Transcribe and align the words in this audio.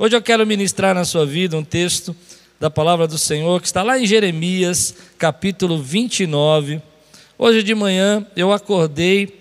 Hoje 0.00 0.14
eu 0.14 0.22
quero 0.22 0.46
ministrar 0.46 0.94
na 0.94 1.04
sua 1.04 1.26
vida 1.26 1.56
um 1.56 1.64
texto 1.64 2.14
da 2.60 2.70
palavra 2.70 3.08
do 3.08 3.18
Senhor 3.18 3.60
que 3.60 3.66
está 3.66 3.82
lá 3.82 3.98
em 3.98 4.06
Jeremias, 4.06 4.94
capítulo 5.18 5.82
29. 5.82 6.80
Hoje 7.36 7.64
de 7.64 7.74
manhã 7.74 8.24
eu 8.36 8.52
acordei 8.52 9.36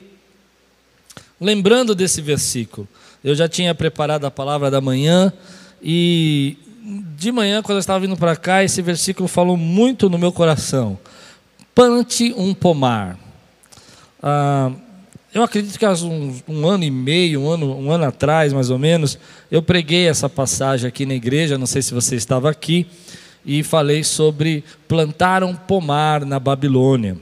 lembrando 1.40 1.94
desse 1.94 2.24
versículo. 2.24 2.88
Eu 3.24 3.36
já 3.36 3.48
tinha 3.48 3.76
preparado 3.76 4.26
a 4.26 4.32
palavra 4.32 4.72
da 4.72 4.82
manhã 4.82 5.32
e 5.80 6.58
de 7.16 7.32
manhã, 7.32 7.62
quando 7.62 7.76
eu 7.76 7.80
estava 7.80 8.00
vindo 8.00 8.18
para 8.18 8.36
cá, 8.36 8.64
esse 8.64 8.82
versículo 8.82 9.28
falou 9.28 9.56
muito 9.56 10.10
no 10.10 10.18
meu 10.18 10.32
coração. 10.32 10.98
Plante 11.76 12.34
um 12.36 12.56
pomar. 12.56 13.16
Ah, 14.24 14.72
eu 15.38 15.44
acredito 15.44 15.78
que 15.78 15.86
há 15.86 15.94
um, 15.94 16.36
um, 16.48 16.68
ano 16.68 16.84
e 16.84 16.90
meio, 16.90 17.42
um 17.42 17.50
ano, 17.50 17.78
um 17.78 17.92
ano 17.92 18.06
atrás, 18.06 18.52
mais 18.52 18.70
ou 18.70 18.80
menos, 18.80 19.20
eu 19.52 19.62
preguei 19.62 20.08
essa 20.08 20.28
passagem 20.28 20.88
aqui 20.88 21.06
na 21.06 21.14
igreja, 21.14 21.58
não 21.58 21.68
sei 21.68 21.82
se 21.82 21.94
você 21.94 22.16
estava 22.16 22.50
aqui, 22.50 22.88
e 23.46 23.62
falei 23.62 24.04
sobre 24.04 24.64
plantar 24.88 25.44
um 25.44 25.56
pomar 25.56 26.26
na 26.26 26.40
Babilônia. 26.40 27.18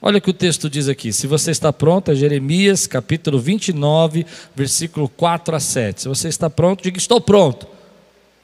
Olha 0.00 0.18
o 0.18 0.20
que 0.20 0.30
o 0.30 0.34
texto 0.34 0.68
diz 0.68 0.88
aqui. 0.88 1.12
Se 1.12 1.26
você 1.26 1.50
está 1.50 1.72
pronto, 1.72 2.10
é 2.10 2.14
Jeremias 2.14 2.86
capítulo 2.86 3.38
29, 3.40 4.26
versículo 4.54 5.08
4 5.08 5.56
a 5.56 5.60
7. 5.60 6.02
Se 6.02 6.08
você 6.08 6.28
está 6.28 6.48
pronto, 6.48 6.82
diga: 6.82 6.98
Estou 6.98 7.20
pronto. 7.20 7.66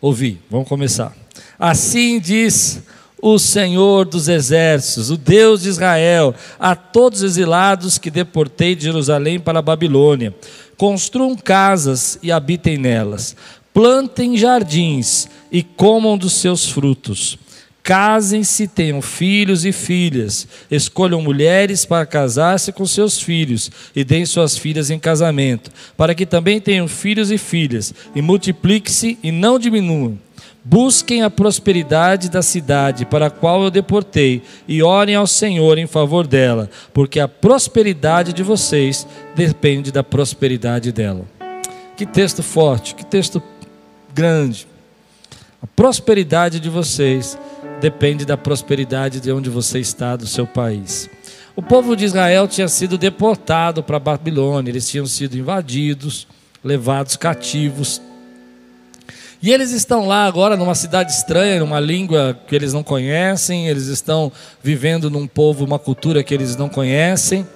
Ouvi, 0.00 0.40
vamos 0.50 0.68
começar. 0.68 1.14
Assim 1.58 2.18
diz 2.18 2.82
o 3.26 3.38
Senhor 3.38 4.04
dos 4.04 4.28
exércitos, 4.28 5.08
o 5.08 5.16
Deus 5.16 5.62
de 5.62 5.70
Israel, 5.70 6.34
a 6.60 6.76
todos 6.76 7.22
os 7.22 7.30
exilados 7.30 7.96
que 7.96 8.10
deportei 8.10 8.74
de 8.74 8.84
Jerusalém 8.84 9.40
para 9.40 9.60
a 9.60 9.62
Babilônia: 9.62 10.34
construam 10.76 11.34
casas 11.34 12.18
e 12.22 12.30
habitem 12.30 12.76
nelas, 12.76 13.34
plantem 13.72 14.36
jardins 14.36 15.26
e 15.50 15.62
comam 15.62 16.18
dos 16.18 16.34
seus 16.34 16.68
frutos. 16.68 17.38
Casem-se, 17.82 18.68
tenham 18.68 19.00
filhos 19.00 19.64
e 19.64 19.72
filhas, 19.72 20.46
escolham 20.70 21.22
mulheres 21.22 21.86
para 21.86 22.04
casar-se 22.04 22.72
com 22.72 22.84
seus 22.86 23.18
filhos 23.18 23.70
e 23.96 24.04
deem 24.04 24.26
suas 24.26 24.58
filhas 24.58 24.90
em 24.90 24.98
casamento, 24.98 25.70
para 25.96 26.14
que 26.14 26.26
também 26.26 26.60
tenham 26.60 26.86
filhos 26.86 27.30
e 27.30 27.38
filhas, 27.38 27.94
e 28.14 28.20
multiplique-se 28.20 29.18
e 29.22 29.32
não 29.32 29.58
diminuam. 29.58 30.18
Busquem 30.66 31.22
a 31.22 31.28
prosperidade 31.28 32.30
da 32.30 32.40
cidade 32.40 33.04
para 33.04 33.26
a 33.26 33.30
qual 33.30 33.62
eu 33.64 33.70
deportei 33.70 34.42
e 34.66 34.82
orem 34.82 35.14
ao 35.14 35.26
Senhor 35.26 35.76
em 35.76 35.86
favor 35.86 36.26
dela, 36.26 36.70
porque 36.94 37.20
a 37.20 37.28
prosperidade 37.28 38.32
de 38.32 38.42
vocês 38.42 39.06
depende 39.36 39.92
da 39.92 40.02
prosperidade 40.02 40.90
dela. 40.90 41.26
Que 41.98 42.06
texto 42.06 42.42
forte, 42.42 42.94
que 42.94 43.04
texto 43.04 43.42
grande. 44.14 44.66
A 45.60 45.66
prosperidade 45.66 46.58
de 46.58 46.70
vocês 46.70 47.38
depende 47.80 48.24
da 48.24 48.36
prosperidade 48.36 49.20
de 49.20 49.30
onde 49.30 49.50
você 49.50 49.80
está, 49.80 50.16
do 50.16 50.26
seu 50.26 50.46
país. 50.46 51.10
O 51.54 51.62
povo 51.62 51.94
de 51.94 52.06
Israel 52.06 52.48
tinha 52.48 52.68
sido 52.68 52.96
deportado 52.96 53.82
para 53.82 53.98
a 53.98 54.00
Babilônia, 54.00 54.70
eles 54.70 54.88
tinham 54.88 55.06
sido 55.06 55.36
invadidos, 55.36 56.26
levados 56.64 57.16
cativos. 57.16 58.00
E 59.42 59.52
eles 59.52 59.70
estão 59.72 60.06
lá 60.06 60.26
agora 60.26 60.56
numa 60.56 60.74
cidade 60.74 61.12
estranha, 61.12 61.60
numa 61.60 61.80
língua 61.80 62.38
que 62.46 62.54
eles 62.54 62.72
não 62.72 62.82
conhecem, 62.82 63.68
eles 63.68 63.86
estão 63.86 64.32
vivendo 64.62 65.10
num 65.10 65.26
povo, 65.26 65.64
uma 65.64 65.78
cultura 65.78 66.22
que 66.22 66.32
eles 66.32 66.56
não 66.56 66.68
conhecem. 66.68 67.46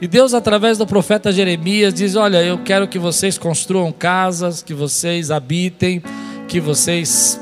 E 0.00 0.06
Deus, 0.06 0.32
através 0.34 0.78
do 0.78 0.86
profeta 0.86 1.32
Jeremias, 1.32 1.92
diz: 1.94 2.14
Olha, 2.14 2.42
eu 2.42 2.58
quero 2.58 2.86
que 2.86 2.98
vocês 2.98 3.36
construam 3.36 3.90
casas, 3.90 4.62
que 4.62 4.74
vocês 4.74 5.30
habitem, 5.30 6.02
que 6.46 6.60
vocês 6.60 7.40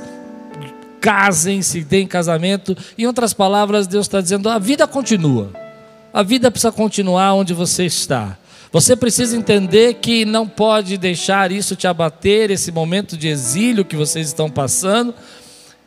casem, 1.00 1.62
se 1.62 1.82
deem 1.82 2.06
casamento. 2.06 2.76
Em 2.98 3.06
outras 3.06 3.32
palavras, 3.32 3.86
Deus 3.86 4.06
está 4.06 4.20
dizendo: 4.20 4.48
a 4.48 4.58
vida 4.58 4.86
continua. 4.86 5.50
A 6.12 6.22
vida 6.22 6.50
precisa 6.50 6.72
continuar 6.72 7.34
onde 7.34 7.52
você 7.52 7.84
está. 7.84 8.38
Você 8.76 8.94
precisa 8.94 9.34
entender 9.34 9.94
que 9.94 10.26
não 10.26 10.46
pode 10.46 10.98
deixar 10.98 11.50
isso 11.50 11.74
te 11.74 11.86
abater, 11.86 12.50
esse 12.50 12.70
momento 12.70 13.16
de 13.16 13.26
exílio 13.26 13.86
que 13.86 13.96
vocês 13.96 14.26
estão 14.26 14.50
passando, 14.50 15.14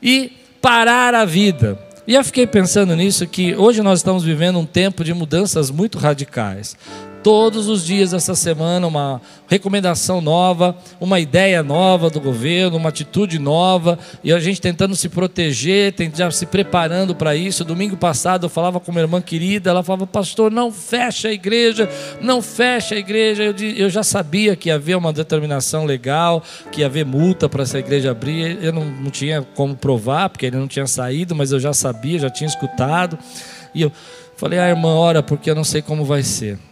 e 0.01 0.31
parar 0.59 1.13
a 1.13 1.23
vida. 1.23 1.77
E 2.07 2.15
eu 2.15 2.23
fiquei 2.23 2.47
pensando 2.47 2.95
nisso 2.95 3.27
que 3.27 3.55
hoje 3.55 3.83
nós 3.83 3.99
estamos 3.99 4.23
vivendo 4.23 4.57
um 4.57 4.65
tempo 4.65 5.03
de 5.03 5.13
mudanças 5.13 5.69
muito 5.69 5.99
radicais 5.99 6.75
todos 7.23 7.67
os 7.67 7.85
dias 7.85 8.13
essa 8.13 8.35
semana 8.35 8.87
uma 8.87 9.21
recomendação 9.47 10.21
nova, 10.21 10.75
uma 10.99 11.19
ideia 11.19 11.63
nova 11.63 12.09
do 12.09 12.19
governo, 12.19 12.77
uma 12.77 12.89
atitude 12.89 13.39
nova, 13.39 13.97
e 14.23 14.31
a 14.31 14.39
gente 14.39 14.61
tentando 14.61 14.95
se 14.95 15.09
proteger, 15.09 15.93
já 16.13 16.29
se 16.31 16.45
preparando 16.45 17.15
para 17.15 17.35
isso. 17.35 17.65
Domingo 17.65 17.97
passado 17.97 18.45
eu 18.45 18.49
falava 18.49 18.79
com 18.79 18.91
uma 18.91 19.01
irmã 19.01 19.21
querida, 19.21 19.69
ela 19.69 19.83
falava, 19.83 20.05
pastor, 20.05 20.51
não 20.51 20.71
fecha 20.71 21.29
a 21.29 21.33
igreja, 21.33 21.89
não 22.21 22.41
fecha 22.41 22.95
a 22.95 22.97
igreja. 22.97 23.43
Eu, 23.43 23.55
eu 23.75 23.89
já 23.89 24.03
sabia 24.03 24.55
que 24.55 24.69
ia 24.69 24.75
haver 24.75 24.95
uma 24.95 25.11
determinação 25.11 25.85
legal, 25.85 26.43
que 26.71 26.81
ia 26.81 26.85
haver 26.85 27.05
multa 27.05 27.49
para 27.49 27.63
essa 27.63 27.79
igreja 27.79 28.11
abrir. 28.11 28.63
Eu 28.63 28.71
não, 28.71 28.85
não 28.85 29.09
tinha 29.09 29.41
como 29.55 29.75
provar, 29.75 30.29
porque 30.29 30.45
ele 30.45 30.57
não 30.57 30.67
tinha 30.67 30.87
saído, 30.87 31.35
mas 31.35 31.51
eu 31.51 31.59
já 31.59 31.73
sabia, 31.73 32.19
já 32.19 32.29
tinha 32.29 32.47
escutado. 32.47 33.17
E 33.73 33.81
eu 33.81 33.91
falei, 34.37 34.59
ah, 34.59 34.69
irmã, 34.69 34.89
ora, 34.89 35.23
porque 35.23 35.49
eu 35.49 35.55
não 35.55 35.63
sei 35.63 35.81
como 35.81 36.05
vai 36.05 36.23
ser. 36.23 36.68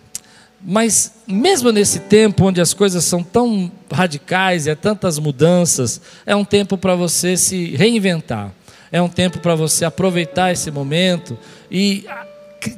Mas 0.62 1.14
mesmo 1.28 1.72
nesse 1.72 2.00
tempo 2.00 2.46
onde 2.46 2.60
as 2.60 2.74
coisas 2.74 3.04
são 3.06 3.24
tão 3.24 3.72
radicais 3.92 4.66
e 4.66 4.72
há 4.72 4.76
tantas 4.76 5.20
mudanças, 5.20 6.02
é 6.26 6.36
um 6.36 6.44
tempo 6.44 6.78
para 6.78 6.96
você 6.96 7.38
se 7.38 7.76
reinventar. 7.76 8.52
É 8.92 9.02
um 9.02 9.10
tempo 9.10 9.40
para 9.40 9.54
você 9.54 9.86
aproveitar 9.86 10.52
esse 10.52 10.72
momento 10.72 11.38
e 11.70 12.06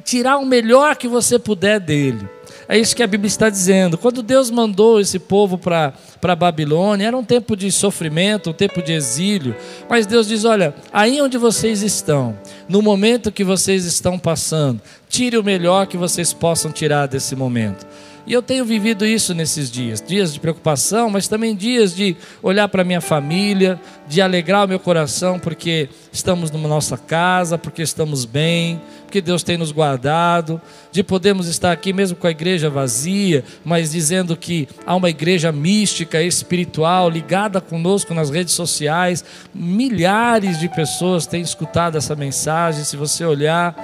tirar 0.04 0.38
o 0.38 0.46
melhor 0.46 0.96
que 0.96 1.08
você 1.08 1.38
puder 1.38 1.80
dele. 1.80 2.28
É 2.70 2.78
isso 2.78 2.94
que 2.94 3.02
a 3.02 3.06
Bíblia 3.08 3.26
está 3.26 3.50
dizendo. 3.50 3.98
Quando 3.98 4.22
Deus 4.22 4.48
mandou 4.48 5.00
esse 5.00 5.18
povo 5.18 5.58
para 5.58 5.92
a 6.22 6.36
Babilônia, 6.36 7.08
era 7.08 7.16
um 7.16 7.24
tempo 7.24 7.56
de 7.56 7.68
sofrimento, 7.72 8.50
um 8.50 8.52
tempo 8.52 8.80
de 8.80 8.92
exílio. 8.92 9.56
Mas 9.88 10.06
Deus 10.06 10.28
diz: 10.28 10.44
olha, 10.44 10.72
aí 10.92 11.20
onde 11.20 11.36
vocês 11.36 11.82
estão, 11.82 12.38
no 12.68 12.80
momento 12.80 13.32
que 13.32 13.42
vocês 13.42 13.84
estão 13.86 14.16
passando, 14.16 14.80
tire 15.08 15.36
o 15.36 15.42
melhor 15.42 15.88
que 15.88 15.96
vocês 15.96 16.32
possam 16.32 16.70
tirar 16.70 17.06
desse 17.08 17.34
momento. 17.34 17.84
E 18.26 18.32
eu 18.32 18.42
tenho 18.42 18.64
vivido 18.64 19.04
isso 19.06 19.34
nesses 19.34 19.70
dias, 19.70 20.00
dias 20.00 20.32
de 20.32 20.40
preocupação, 20.40 21.08
mas 21.08 21.26
também 21.26 21.56
dias 21.56 21.94
de 21.94 22.16
olhar 22.42 22.68
para 22.68 22.84
minha 22.84 23.00
família, 23.00 23.80
de 24.06 24.20
alegrar 24.20 24.66
o 24.66 24.68
meu 24.68 24.78
coração 24.78 25.38
porque 25.38 25.88
estamos 26.12 26.50
numa 26.50 26.68
nossa 26.68 26.98
casa, 26.98 27.56
porque 27.56 27.80
estamos 27.80 28.24
bem, 28.24 28.80
porque 29.04 29.20
Deus 29.20 29.42
tem 29.42 29.56
nos 29.56 29.72
guardado, 29.72 30.60
de 30.92 31.02
podermos 31.02 31.48
estar 31.48 31.72
aqui 31.72 31.92
mesmo 31.92 32.16
com 32.16 32.26
a 32.26 32.30
igreja 32.30 32.68
vazia, 32.68 33.42
mas 33.64 33.92
dizendo 33.92 34.36
que 34.36 34.68
há 34.86 34.94
uma 34.94 35.08
igreja 35.08 35.50
mística, 35.50 36.22
espiritual, 36.22 37.08
ligada 37.08 37.60
conosco 37.60 38.12
nas 38.12 38.30
redes 38.30 38.54
sociais. 38.54 39.24
Milhares 39.54 40.60
de 40.60 40.68
pessoas 40.68 41.26
têm 41.26 41.40
escutado 41.40 41.96
essa 41.96 42.14
mensagem, 42.14 42.84
se 42.84 42.96
você 42.96 43.24
olhar. 43.24 43.74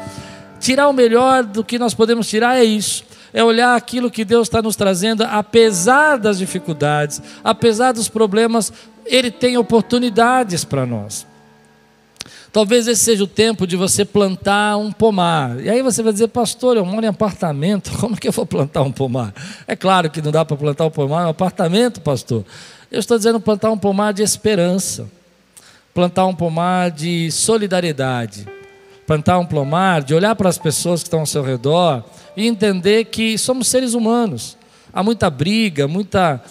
Tirar 0.60 0.88
o 0.88 0.92
melhor 0.92 1.42
do 1.42 1.64
que 1.64 1.78
nós 1.78 1.94
podemos 1.94 2.28
tirar 2.28 2.58
é 2.58 2.64
isso 2.64 3.05
é 3.36 3.44
olhar 3.44 3.76
aquilo 3.76 4.10
que 4.10 4.24
Deus 4.24 4.48
está 4.48 4.62
nos 4.62 4.76
trazendo, 4.76 5.22
apesar 5.22 6.16
das 6.16 6.38
dificuldades, 6.38 7.20
apesar 7.44 7.92
dos 7.92 8.08
problemas, 8.08 8.72
Ele 9.04 9.30
tem 9.30 9.58
oportunidades 9.58 10.64
para 10.64 10.86
nós. 10.86 11.26
Talvez 12.50 12.88
esse 12.88 13.04
seja 13.04 13.24
o 13.24 13.26
tempo 13.26 13.66
de 13.66 13.76
você 13.76 14.06
plantar 14.06 14.78
um 14.78 14.90
pomar. 14.90 15.60
E 15.62 15.68
aí 15.68 15.82
você 15.82 16.02
vai 16.02 16.14
dizer, 16.14 16.28
pastor, 16.28 16.78
eu 16.78 16.86
moro 16.86 17.04
em 17.04 17.10
apartamento, 17.10 17.90
como 18.00 18.16
que 18.16 18.26
eu 18.26 18.32
vou 18.32 18.46
plantar 18.46 18.80
um 18.80 18.90
pomar? 18.90 19.34
É 19.68 19.76
claro 19.76 20.08
que 20.08 20.22
não 20.22 20.32
dá 20.32 20.42
para 20.42 20.56
plantar 20.56 20.86
um 20.86 20.90
pomar 20.90 21.24
em 21.24 21.26
um 21.26 21.28
apartamento, 21.28 22.00
pastor. 22.00 22.42
Eu 22.90 23.00
estou 23.00 23.18
dizendo 23.18 23.38
plantar 23.38 23.70
um 23.70 23.76
pomar 23.76 24.14
de 24.14 24.22
esperança, 24.22 25.06
plantar 25.92 26.24
um 26.24 26.34
pomar 26.34 26.90
de 26.90 27.30
solidariedade, 27.30 28.46
plantar 29.06 29.38
um 29.38 29.46
pomar 29.46 30.02
de 30.02 30.14
olhar 30.14 30.34
para 30.34 30.48
as 30.48 30.58
pessoas 30.58 31.02
que 31.02 31.06
estão 31.06 31.20
ao 31.20 31.26
seu 31.26 31.42
redor 31.42 32.04
e 32.36 32.46
entender 32.46 33.04
que 33.06 33.38
somos 33.38 33.68
seres 33.68 33.94
humanos. 33.94 34.56
Há 34.92 35.02
muita 35.02 35.30
briga, 35.30 35.86
muita 35.86 36.42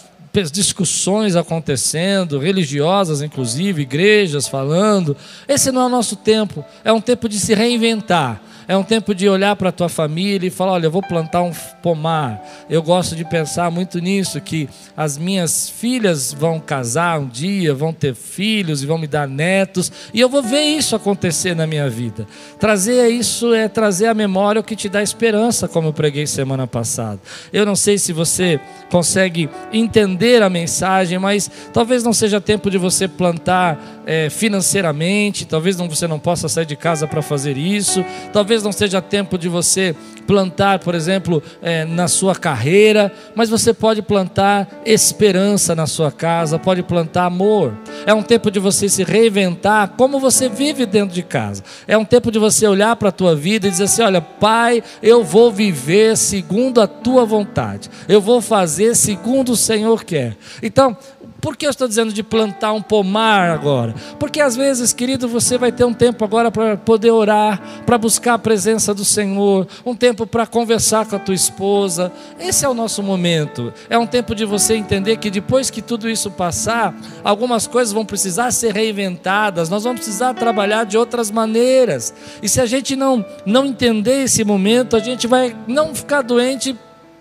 discussões 0.51 1.35
acontecendo, 1.35 2.39
religiosas 2.39 3.21
inclusive, 3.21 3.83
igrejas 3.83 4.47
falando. 4.47 5.15
Esse 5.47 5.71
não 5.71 5.81
é 5.81 5.85
o 5.85 5.89
nosso 5.89 6.15
tempo, 6.15 6.63
é 6.83 6.91
um 6.91 6.99
tempo 6.99 7.29
de 7.29 7.39
se 7.39 7.53
reinventar, 7.53 8.41
É 8.67 8.75
um 8.75 8.83
tempo 8.83 9.13
de 9.13 9.29
olhar 9.29 9.55
para 9.55 9.69
a 9.69 9.71
tua 9.71 9.89
família 9.89 10.47
e 10.47 10.51
falar: 10.51 10.73
olha, 10.73 10.87
eu 10.87 10.91
vou 10.91 11.01
plantar 11.01 11.41
um 11.41 11.51
pomar. 11.81 12.43
Eu 12.69 12.81
gosto 12.81 13.15
de 13.15 13.23
pensar 13.23 13.69
muito 13.69 13.99
nisso, 13.99 14.41
que 14.41 14.67
as 14.95 15.17
minhas 15.17 15.69
filhas 15.69 16.33
vão 16.33 16.59
casar 16.59 17.19
um 17.19 17.27
dia, 17.27 17.73
vão 17.73 17.93
ter 17.93 18.15
filhos 18.15 18.81
e 18.81 18.85
vão 18.85 18.97
me 18.97 19.07
dar 19.07 19.27
netos, 19.27 19.91
e 20.13 20.19
eu 20.19 20.29
vou 20.29 20.41
ver 20.41 20.63
isso 20.63 20.95
acontecer 20.95 21.55
na 21.55 21.67
minha 21.67 21.89
vida. 21.89 22.25
Trazer 22.59 23.07
isso 23.09 23.53
é 23.53 23.67
trazer 23.67 24.07
a 24.07 24.13
memória 24.13 24.61
o 24.61 24.63
que 24.63 24.75
te 24.75 24.89
dá 24.89 25.01
esperança, 25.01 25.67
como 25.67 25.89
eu 25.89 25.93
preguei 25.93 26.25
semana 26.25 26.65
passada. 26.65 27.19
Eu 27.51 27.65
não 27.65 27.75
sei 27.75 27.97
se 27.97 28.13
você 28.13 28.59
consegue 28.89 29.49
entender 29.71 30.41
a 30.41 30.49
mensagem, 30.49 31.19
mas 31.19 31.49
talvez 31.73 32.03
não 32.03 32.13
seja 32.13 32.41
tempo 32.41 32.69
de 32.69 32.77
você 32.77 33.07
plantar 33.07 34.03
é, 34.05 34.29
financeiramente, 34.29 35.45
talvez 35.45 35.77
não, 35.77 35.89
você 35.89 36.07
não 36.07 36.19
possa 36.19 36.47
sair 36.47 36.65
de 36.65 36.75
casa 36.75 37.07
para 37.07 37.21
fazer 37.21 37.57
isso, 37.57 38.03
talvez 38.31 38.54
não 38.63 38.71
seja 38.71 39.01
tempo 39.01 39.37
de 39.37 39.49
você 39.49 39.95
plantar, 40.25 40.79
por 40.79 40.95
exemplo, 40.95 41.41
é, 41.61 41.85
na 41.85 42.07
sua 42.07 42.35
carreira, 42.35 43.11
mas 43.35 43.49
você 43.49 43.73
pode 43.73 44.01
plantar 44.01 44.81
esperança 44.85 45.75
na 45.75 45.87
sua 45.87 46.11
casa, 46.11 46.57
pode 46.57 46.83
plantar 46.83 47.25
amor. 47.25 47.73
É 48.05 48.13
um 48.13 48.23
tempo 48.23 48.49
de 48.49 48.59
você 48.59 48.89
se 48.89 49.03
reinventar 49.03 49.89
como 49.97 50.19
você 50.19 50.49
vive 50.49 50.85
dentro 50.85 51.13
de 51.13 51.23
casa. 51.23 51.63
É 51.87 51.97
um 51.97 52.05
tempo 52.05 52.31
de 52.31 52.39
você 52.39 52.67
olhar 52.67 52.95
para 52.95 53.09
a 53.09 53.11
tua 53.11 53.35
vida 53.35 53.67
e 53.67 53.71
dizer 53.71 53.85
assim: 53.85 54.01
olha, 54.01 54.21
Pai, 54.21 54.83
eu 55.01 55.23
vou 55.23 55.51
viver 55.51 56.17
segundo 56.17 56.81
a 56.81 56.87
tua 56.87 57.25
vontade, 57.25 57.89
eu 58.07 58.19
vou 58.19 58.41
fazer 58.41 58.95
segundo 58.95 59.51
o 59.53 59.57
Senhor 59.57 60.03
quer. 60.03 60.35
Então, 60.61 60.97
por 61.45 61.55
que 61.55 61.67
eu 61.67 61.69
estou 61.69 61.87
dizendo 61.87 62.11
de 62.11 62.23
plantar 62.23 62.73
um 62.73 62.81
pomar 62.81 63.51
agora? 63.51 63.93
Porque 64.17 64.41
às 64.41 64.55
vezes, 64.55 64.91
querido, 64.91 65.27
você 65.27 65.59
vai 65.59 65.71
ter 65.71 65.85
um 65.85 65.93
tempo 65.93 66.25
agora 66.25 66.49
para 66.49 66.75
poder 66.75 67.11
orar, 67.11 67.61
para 67.85 67.99
buscar 67.99 68.33
a 68.33 68.39
presença 68.39 68.95
do 68.95 69.05
Senhor, 69.05 69.67
um 69.85 69.93
tempo 69.93 70.25
para 70.25 70.47
conversar 70.47 71.05
com 71.05 71.15
a 71.15 71.19
tua 71.19 71.35
esposa. 71.35 72.11
Esse 72.39 72.65
é 72.65 72.67
o 72.67 72.73
nosso 72.73 73.03
momento. 73.03 73.71
É 73.87 73.95
um 73.95 74.07
tempo 74.07 74.33
de 74.33 74.43
você 74.43 74.73
entender 74.73 75.17
que 75.17 75.29
depois 75.29 75.69
que 75.69 75.83
tudo 75.83 76.09
isso 76.09 76.31
passar, 76.31 76.95
algumas 77.23 77.67
coisas 77.67 77.93
vão 77.93 78.07
precisar 78.07 78.49
ser 78.49 78.73
reinventadas, 78.73 79.69
nós 79.69 79.83
vamos 79.83 79.99
precisar 79.99 80.33
trabalhar 80.33 80.83
de 80.83 80.97
outras 80.97 81.29
maneiras. 81.29 82.11
E 82.41 82.49
se 82.49 82.59
a 82.59 82.65
gente 82.65 82.95
não 82.95 83.23
não 83.45 83.67
entender 83.67 84.23
esse 84.23 84.43
momento, 84.43 84.95
a 84.95 84.99
gente 84.99 85.27
vai 85.27 85.55
não 85.67 85.93
ficar 85.93 86.23
doente 86.23 86.75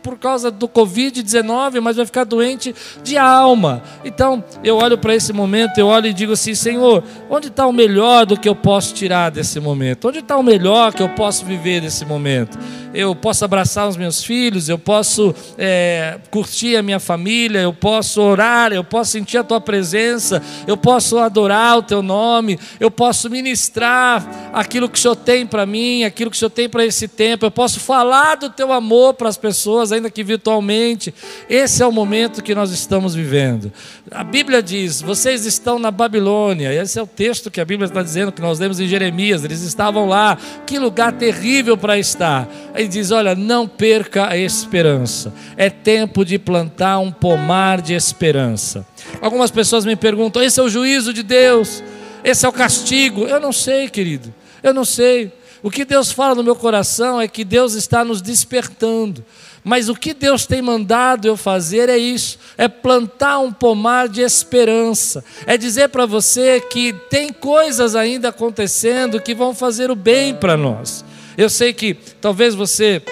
por 0.04 0.18
causa 0.18 0.50
do 0.50 0.68
Covid-19, 0.68 1.80
mas 1.80 1.96
vai 1.96 2.04
ficar 2.04 2.24
doente 2.24 2.74
de 3.02 3.16
alma. 3.16 3.82
Então, 4.04 4.44
eu 4.62 4.76
olho 4.76 4.98
para 4.98 5.14
esse 5.14 5.32
momento, 5.32 5.78
eu 5.78 5.86
olho 5.86 6.06
e 6.06 6.12
digo 6.12 6.34
assim: 6.34 6.54
Senhor, 6.54 7.02
onde 7.30 7.48
está 7.48 7.66
o 7.66 7.72
melhor 7.72 8.26
do 8.26 8.38
que 8.38 8.46
eu 8.46 8.54
posso 8.54 8.92
tirar 8.92 9.30
desse 9.30 9.58
momento? 9.58 10.08
Onde 10.08 10.18
está 10.18 10.36
o 10.36 10.42
melhor 10.42 10.92
que 10.92 11.02
eu 11.02 11.08
posso 11.08 11.46
viver 11.46 11.80
desse 11.80 12.04
momento? 12.04 12.58
Eu 12.94 13.14
posso 13.14 13.44
abraçar 13.44 13.88
os 13.88 13.96
meus 13.96 14.22
filhos, 14.22 14.68
eu 14.68 14.78
posso 14.78 15.34
é, 15.58 16.18
curtir 16.30 16.76
a 16.76 16.82
minha 16.82 17.00
família, 17.00 17.58
eu 17.58 17.72
posso 17.72 18.22
orar, 18.22 18.72
eu 18.72 18.84
posso 18.84 19.10
sentir 19.10 19.36
a 19.36 19.42
tua 19.44 19.60
presença, 19.60 20.40
eu 20.66 20.76
posso 20.76 21.18
adorar 21.18 21.78
o 21.78 21.82
teu 21.82 22.02
nome, 22.02 22.58
eu 22.78 22.90
posso 22.90 23.28
ministrar 23.28 24.50
aquilo 24.52 24.88
que 24.88 24.96
o 24.96 25.00
Senhor 25.00 25.16
tem 25.16 25.44
para 25.44 25.66
mim, 25.66 26.04
aquilo 26.04 26.30
que 26.30 26.36
o 26.36 26.38
Senhor 26.38 26.50
tem 26.50 26.68
para 26.68 26.86
esse 26.86 27.08
tempo, 27.08 27.44
eu 27.44 27.50
posso 27.50 27.80
falar 27.80 28.36
do 28.36 28.48
teu 28.48 28.72
amor 28.72 29.14
para 29.14 29.28
as 29.28 29.36
pessoas, 29.36 29.90
ainda 29.90 30.08
que 30.08 30.22
virtualmente. 30.22 31.12
Esse 31.50 31.82
é 31.82 31.86
o 31.86 31.92
momento 31.92 32.42
que 32.42 32.54
nós 32.54 32.70
estamos 32.70 33.14
vivendo. 33.14 33.72
A 34.10 34.22
Bíblia 34.22 34.62
diz: 34.62 35.02
vocês 35.02 35.44
estão 35.44 35.78
na 35.80 35.90
Babilônia, 35.90 36.72
esse 36.72 36.98
é 36.98 37.02
o 37.02 37.06
texto 37.06 37.50
que 37.50 37.60
a 37.60 37.64
Bíblia 37.64 37.86
está 37.86 38.02
dizendo, 38.02 38.30
que 38.30 38.40
nós 38.40 38.60
lemos 38.60 38.78
em 38.78 38.86
Jeremias, 38.86 39.42
eles 39.44 39.62
estavam 39.62 40.06
lá, 40.06 40.38
que 40.64 40.78
lugar 40.78 41.12
terrível 41.12 41.76
para 41.76 41.98
estar 41.98 42.48
ele 42.84 42.88
diz: 42.88 43.10
Olha, 43.10 43.34
não 43.34 43.66
perca 43.66 44.28
a 44.28 44.36
esperança. 44.36 45.32
É 45.56 45.68
tempo 45.68 46.24
de 46.24 46.38
plantar 46.38 46.98
um 46.98 47.10
pomar 47.10 47.80
de 47.80 47.94
esperança. 47.94 48.86
Algumas 49.20 49.50
pessoas 49.50 49.84
me 49.84 49.96
perguntam: 49.96 50.42
esse 50.42 50.60
é 50.60 50.62
o 50.62 50.68
juízo 50.68 51.12
de 51.12 51.22
Deus? 51.22 51.82
Esse 52.22 52.46
é 52.46 52.48
o 52.48 52.52
castigo? 52.52 53.26
Eu 53.26 53.40
não 53.40 53.52
sei, 53.52 53.88
querido. 53.88 54.32
Eu 54.62 54.72
não 54.72 54.84
sei. 54.84 55.32
O 55.62 55.70
que 55.70 55.84
Deus 55.84 56.12
fala 56.12 56.34
no 56.34 56.44
meu 56.44 56.54
coração 56.54 57.20
é 57.20 57.26
que 57.26 57.42
Deus 57.44 57.74
está 57.74 58.04
nos 58.04 58.20
despertando. 58.20 59.24
Mas 59.62 59.88
o 59.88 59.94
que 59.94 60.12
Deus 60.12 60.44
tem 60.44 60.60
mandado 60.60 61.26
eu 61.26 61.38
fazer 61.38 61.88
é 61.88 61.96
isso: 61.96 62.38
é 62.58 62.68
plantar 62.68 63.38
um 63.38 63.50
pomar 63.50 64.08
de 64.08 64.20
esperança, 64.20 65.24
é 65.46 65.56
dizer 65.56 65.88
para 65.88 66.04
você 66.04 66.60
que 66.60 66.92
tem 67.08 67.32
coisas 67.32 67.96
ainda 67.96 68.28
acontecendo 68.28 69.20
que 69.20 69.34
vão 69.34 69.54
fazer 69.54 69.90
o 69.90 69.96
bem 69.96 70.34
para 70.34 70.56
nós. 70.56 71.03
Eu 71.36 71.48
sei 71.50 71.72
que 71.72 71.94
talvez 72.20 72.54
você 72.54 73.02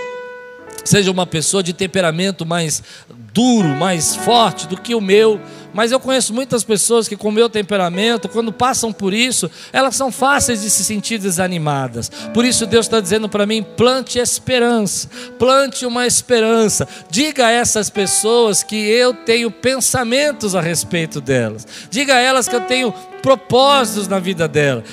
seja 0.84 1.10
uma 1.10 1.26
pessoa 1.26 1.62
de 1.62 1.72
temperamento 1.72 2.44
mais 2.44 2.82
duro, 3.32 3.68
mais 3.68 4.14
forte 4.14 4.66
do 4.66 4.76
que 4.76 4.94
o 4.94 5.00
meu, 5.00 5.40
mas 5.72 5.92
eu 5.92 6.00
conheço 6.00 6.34
muitas 6.34 6.64
pessoas 6.64 7.08
que, 7.08 7.16
com 7.16 7.28
o 7.28 7.32
meu 7.32 7.48
temperamento, 7.48 8.28
quando 8.28 8.52
passam 8.52 8.92
por 8.92 9.12
isso, 9.12 9.50
elas 9.72 9.96
são 9.96 10.12
fáceis 10.12 10.62
de 10.62 10.70
se 10.70 10.84
sentir 10.84 11.18
desanimadas. 11.18 12.10
Por 12.32 12.44
isso, 12.44 12.66
Deus 12.66 12.86
está 12.86 13.00
dizendo 13.00 13.28
para 13.28 13.46
mim: 13.46 13.62
plante 13.62 14.18
esperança, 14.18 15.08
plante 15.38 15.86
uma 15.86 16.06
esperança. 16.06 16.86
Diga 17.10 17.46
a 17.46 17.50
essas 17.50 17.90
pessoas 17.90 18.62
que 18.62 18.76
eu 18.76 19.14
tenho 19.14 19.50
pensamentos 19.50 20.54
a 20.54 20.60
respeito 20.60 21.20
delas, 21.20 21.66
diga 21.90 22.14
a 22.14 22.20
elas 22.20 22.48
que 22.48 22.56
eu 22.56 22.60
tenho 22.62 22.92
propósitos 23.22 24.08
na 24.08 24.18
vida 24.18 24.48
delas. 24.48 24.84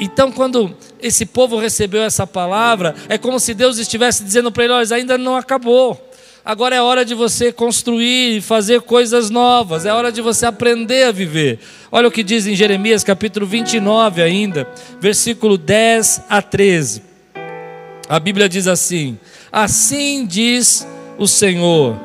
Então, 0.00 0.30
quando 0.32 0.74
esse 1.00 1.26
povo 1.26 1.58
recebeu 1.58 2.02
essa 2.02 2.26
palavra, 2.26 2.94
é 3.08 3.18
como 3.18 3.38
se 3.38 3.54
Deus 3.54 3.78
estivesse 3.78 4.24
dizendo 4.24 4.50
para 4.50 4.64
eles: 4.64 4.92
ainda 4.92 5.18
não 5.18 5.36
acabou. 5.36 6.03
Agora 6.46 6.76
é 6.76 6.82
hora 6.82 7.06
de 7.06 7.14
você 7.14 7.50
construir 7.50 8.36
e 8.36 8.40
fazer 8.42 8.82
coisas 8.82 9.30
novas, 9.30 9.86
é 9.86 9.92
hora 9.94 10.12
de 10.12 10.20
você 10.20 10.44
aprender 10.44 11.04
a 11.04 11.10
viver. 11.10 11.58
Olha 11.90 12.06
o 12.06 12.10
que 12.10 12.22
diz 12.22 12.46
em 12.46 12.54
Jeremias 12.54 13.02
capítulo 13.02 13.46
29 13.46 14.20
ainda, 14.20 14.68
versículo 15.00 15.56
10 15.56 16.24
a 16.28 16.42
13. 16.42 17.02
A 18.10 18.20
Bíblia 18.20 18.46
diz 18.46 18.66
assim: 18.66 19.18
Assim 19.50 20.26
diz 20.26 20.86
o 21.16 21.26
Senhor: 21.26 21.98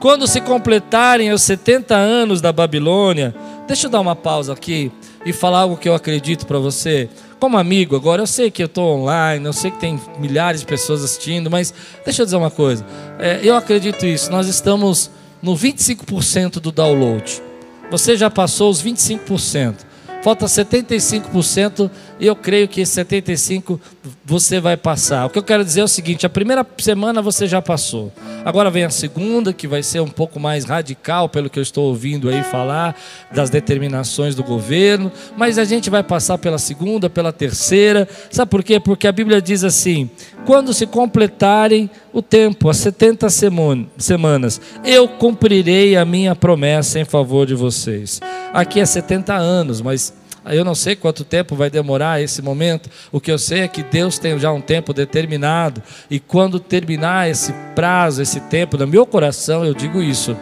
Quando 0.00 0.26
se 0.26 0.40
completarem 0.40 1.30
os 1.30 1.42
70 1.42 1.94
anos 1.94 2.40
da 2.40 2.52
Babilônia, 2.52 3.32
deixa 3.64 3.86
eu 3.86 3.90
dar 3.92 4.00
uma 4.00 4.16
pausa 4.16 4.54
aqui 4.54 4.90
e 5.24 5.32
falar 5.32 5.60
algo 5.60 5.76
que 5.76 5.88
eu 5.88 5.94
acredito 5.94 6.48
para 6.48 6.58
você. 6.58 7.08
Como 7.40 7.56
amigo, 7.56 7.96
agora 7.96 8.20
eu 8.20 8.26
sei 8.26 8.50
que 8.50 8.62
eu 8.62 8.66
estou 8.66 8.98
online, 8.98 9.46
eu 9.46 9.52
sei 9.54 9.70
que 9.70 9.80
tem 9.80 9.98
milhares 10.18 10.60
de 10.60 10.66
pessoas 10.66 11.02
assistindo, 11.02 11.50
mas 11.50 11.72
deixa 12.04 12.20
eu 12.20 12.26
dizer 12.26 12.36
uma 12.36 12.50
coisa. 12.50 12.84
É, 13.18 13.40
eu 13.42 13.56
acredito 13.56 14.04
isso. 14.04 14.30
Nós 14.30 14.46
estamos 14.46 15.10
no 15.40 15.56
25% 15.56 16.60
do 16.60 16.70
download. 16.70 17.42
Você 17.90 18.14
já 18.14 18.28
passou 18.28 18.70
os 18.70 18.82
25%. 18.82 19.74
Falta 20.22 20.44
75% 20.44 21.90
e 22.20 22.26
eu 22.26 22.36
creio 22.36 22.68
que 22.68 22.82
esse 22.82 23.02
75% 23.02 23.80
você 24.24 24.60
vai 24.60 24.76
passar. 24.76 25.26
O 25.26 25.30
que 25.30 25.38
eu 25.38 25.42
quero 25.42 25.64
dizer 25.64 25.80
é 25.80 25.84
o 25.84 25.88
seguinte: 25.88 26.26
a 26.26 26.28
primeira 26.28 26.64
semana 26.78 27.20
você 27.20 27.46
já 27.46 27.60
passou. 27.60 28.12
Agora 28.44 28.70
vem 28.70 28.84
a 28.84 28.90
segunda, 28.90 29.52
que 29.52 29.66
vai 29.66 29.82
ser 29.82 30.00
um 30.00 30.08
pouco 30.08 30.38
mais 30.38 30.64
radical, 30.64 31.28
pelo 31.28 31.50
que 31.50 31.58
eu 31.58 31.62
estou 31.62 31.86
ouvindo 31.86 32.28
aí 32.28 32.42
falar, 32.44 32.96
das 33.32 33.50
determinações 33.50 34.34
do 34.34 34.42
governo. 34.44 35.10
Mas 35.36 35.58
a 35.58 35.64
gente 35.64 35.90
vai 35.90 36.02
passar 36.02 36.38
pela 36.38 36.58
segunda, 36.58 37.10
pela 37.10 37.32
terceira. 37.32 38.08
Sabe 38.30 38.50
por 38.50 38.62
quê? 38.62 38.78
Porque 38.78 39.08
a 39.08 39.12
Bíblia 39.12 39.42
diz 39.42 39.64
assim: 39.64 40.08
quando 40.46 40.72
se 40.72 40.86
completarem 40.86 41.90
o 42.12 42.22
tempo, 42.22 42.68
as 42.68 42.76
70 42.78 43.28
semanas, 43.30 44.60
eu 44.84 45.08
cumprirei 45.08 45.96
a 45.96 46.04
minha 46.04 46.34
promessa 46.34 46.98
em 47.00 47.04
favor 47.04 47.46
de 47.46 47.54
vocês. 47.54 48.20
Aqui 48.52 48.80
é 48.80 48.86
70 48.86 49.34
anos, 49.34 49.80
mas 49.80 50.12
eu 50.46 50.64
não 50.64 50.74
sei 50.74 50.96
quanto 50.96 51.24
tempo 51.24 51.54
vai 51.54 51.68
demorar 51.68 52.20
esse 52.20 52.40
momento. 52.40 52.88
O 53.12 53.20
que 53.20 53.30
eu 53.30 53.38
sei 53.38 53.60
é 53.60 53.68
que 53.68 53.82
Deus 53.82 54.18
tem 54.18 54.38
já 54.38 54.52
um 54.52 54.60
tempo 54.60 54.92
determinado. 54.92 55.82
E 56.10 56.18
quando 56.18 56.58
terminar 56.58 57.28
esse 57.28 57.52
prazo, 57.74 58.22
esse 58.22 58.40
tempo, 58.40 58.76
no 58.76 58.86
meu 58.86 59.04
coração, 59.04 59.64
eu 59.64 59.74
digo 59.74 60.02
isso. 60.02 60.36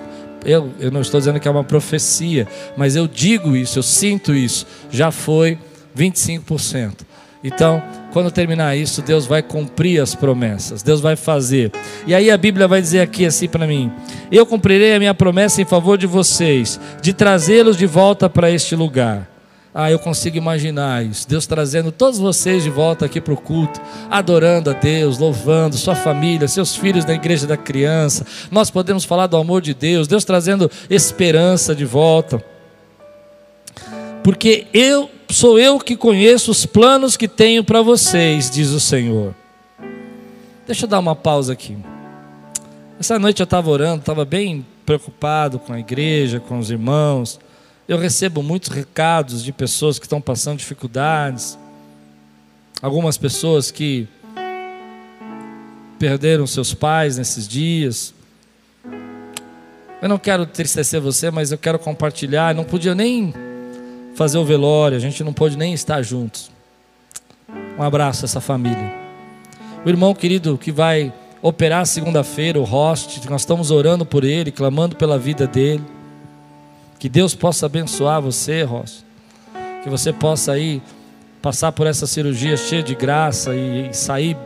Eu, 0.44 0.70
eu 0.78 0.90
não 0.90 1.00
estou 1.00 1.18
dizendo 1.18 1.40
que 1.40 1.48
é 1.48 1.50
uma 1.50 1.64
profecia, 1.64 2.46
mas 2.76 2.94
eu 2.94 3.08
digo 3.08 3.56
isso, 3.56 3.78
eu 3.78 3.82
sinto 3.82 4.34
isso. 4.34 4.66
Já 4.90 5.10
foi 5.10 5.58
25%. 5.96 7.08
Então, 7.42 7.82
quando 8.12 8.30
terminar 8.30 8.76
isso, 8.76 9.02
Deus 9.02 9.26
vai 9.26 9.42
cumprir 9.42 10.00
as 10.00 10.14
promessas, 10.14 10.82
Deus 10.82 11.00
vai 11.00 11.14
fazer. 11.14 11.70
E 12.06 12.14
aí 12.14 12.30
a 12.30 12.36
Bíblia 12.36 12.66
vai 12.66 12.80
dizer 12.80 13.00
aqui 13.00 13.24
assim 13.24 13.48
para 13.48 13.66
mim: 13.66 13.92
Eu 14.30 14.44
cumprirei 14.44 14.94
a 14.94 14.98
minha 14.98 15.14
promessa 15.14 15.62
em 15.62 15.64
favor 15.64 15.96
de 15.96 16.06
vocês, 16.06 16.80
de 17.00 17.12
trazê-los 17.12 17.76
de 17.76 17.86
volta 17.86 18.28
para 18.28 18.50
este 18.50 18.74
lugar. 18.74 19.37
Ah, 19.80 19.92
eu 19.92 19.98
consigo 20.00 20.36
imaginar 20.36 21.06
isso. 21.06 21.28
Deus 21.28 21.46
trazendo 21.46 21.92
todos 21.92 22.18
vocês 22.18 22.64
de 22.64 22.68
volta 22.68 23.04
aqui 23.04 23.20
para 23.20 23.32
o 23.32 23.36
culto, 23.36 23.80
adorando 24.10 24.70
a 24.70 24.72
Deus, 24.72 25.18
louvando 25.18 25.76
sua 25.76 25.94
família, 25.94 26.48
seus 26.48 26.74
filhos 26.74 27.04
da 27.04 27.14
igreja 27.14 27.46
da 27.46 27.56
criança. 27.56 28.26
Nós 28.50 28.72
podemos 28.72 29.04
falar 29.04 29.28
do 29.28 29.36
amor 29.36 29.62
de 29.62 29.72
Deus, 29.74 30.08
Deus 30.08 30.24
trazendo 30.24 30.68
esperança 30.90 31.76
de 31.76 31.84
volta. 31.84 32.44
Porque 34.24 34.66
eu 34.74 35.08
sou 35.30 35.60
eu 35.60 35.78
que 35.78 35.96
conheço 35.96 36.50
os 36.50 36.66
planos 36.66 37.16
que 37.16 37.28
tenho 37.28 37.62
para 37.62 37.80
vocês, 37.80 38.50
diz 38.50 38.70
o 38.70 38.80
Senhor. 38.80 39.32
Deixa 40.66 40.86
eu 40.86 40.88
dar 40.88 40.98
uma 40.98 41.14
pausa 41.14 41.52
aqui. 41.52 41.78
Essa 42.98 43.16
noite 43.16 43.38
eu 43.38 43.44
estava 43.44 43.70
orando, 43.70 44.00
estava 44.00 44.24
bem 44.24 44.66
preocupado 44.84 45.60
com 45.60 45.72
a 45.72 45.78
igreja, 45.78 46.40
com 46.40 46.58
os 46.58 46.68
irmãos. 46.68 47.38
Eu 47.88 47.96
recebo 47.96 48.42
muitos 48.42 48.68
recados 48.68 49.42
de 49.42 49.50
pessoas 49.50 49.98
que 49.98 50.04
estão 50.04 50.20
passando 50.20 50.58
dificuldades. 50.58 51.58
Algumas 52.82 53.16
pessoas 53.16 53.70
que 53.70 54.06
perderam 55.98 56.46
seus 56.46 56.74
pais 56.74 57.16
nesses 57.16 57.48
dias. 57.48 58.12
Eu 60.02 60.08
não 60.08 60.18
quero 60.18 60.42
entristecer 60.42 61.00
você, 61.00 61.30
mas 61.30 61.50
eu 61.50 61.56
quero 61.56 61.78
compartilhar. 61.78 62.54
Não 62.54 62.62
podia 62.62 62.94
nem 62.94 63.32
fazer 64.14 64.36
o 64.36 64.44
velório, 64.44 64.94
a 64.94 65.00
gente 65.00 65.24
não 65.24 65.32
pôde 65.32 65.56
nem 65.56 65.72
estar 65.72 66.02
juntos. 66.02 66.50
Um 67.78 67.82
abraço 67.82 68.22
a 68.22 68.26
essa 68.26 68.40
família. 68.40 68.92
O 69.82 69.88
irmão 69.88 70.14
querido 70.14 70.58
que 70.58 70.70
vai 70.70 71.10
operar 71.40 71.86
segunda-feira, 71.86 72.60
o 72.60 72.64
host, 72.64 73.26
nós 73.30 73.40
estamos 73.40 73.70
orando 73.70 74.04
por 74.04 74.24
ele, 74.24 74.52
clamando 74.52 74.94
pela 74.94 75.18
vida 75.18 75.46
dele. 75.46 75.82
Que 76.98 77.08
Deus 77.08 77.34
possa 77.34 77.66
abençoar 77.66 78.20
você, 78.20 78.62
Ross. 78.62 79.04
Que 79.82 79.88
você 79.88 80.12
possa 80.12 80.52
aí 80.52 80.82
passar 81.40 81.70
por 81.72 81.86
essa 81.86 82.06
cirurgia 82.06 82.56
cheia 82.56 82.82
de 82.82 82.94
graça 82.94 83.54
e, 83.54 83.90
e 83.90 83.94
sair 83.94 84.36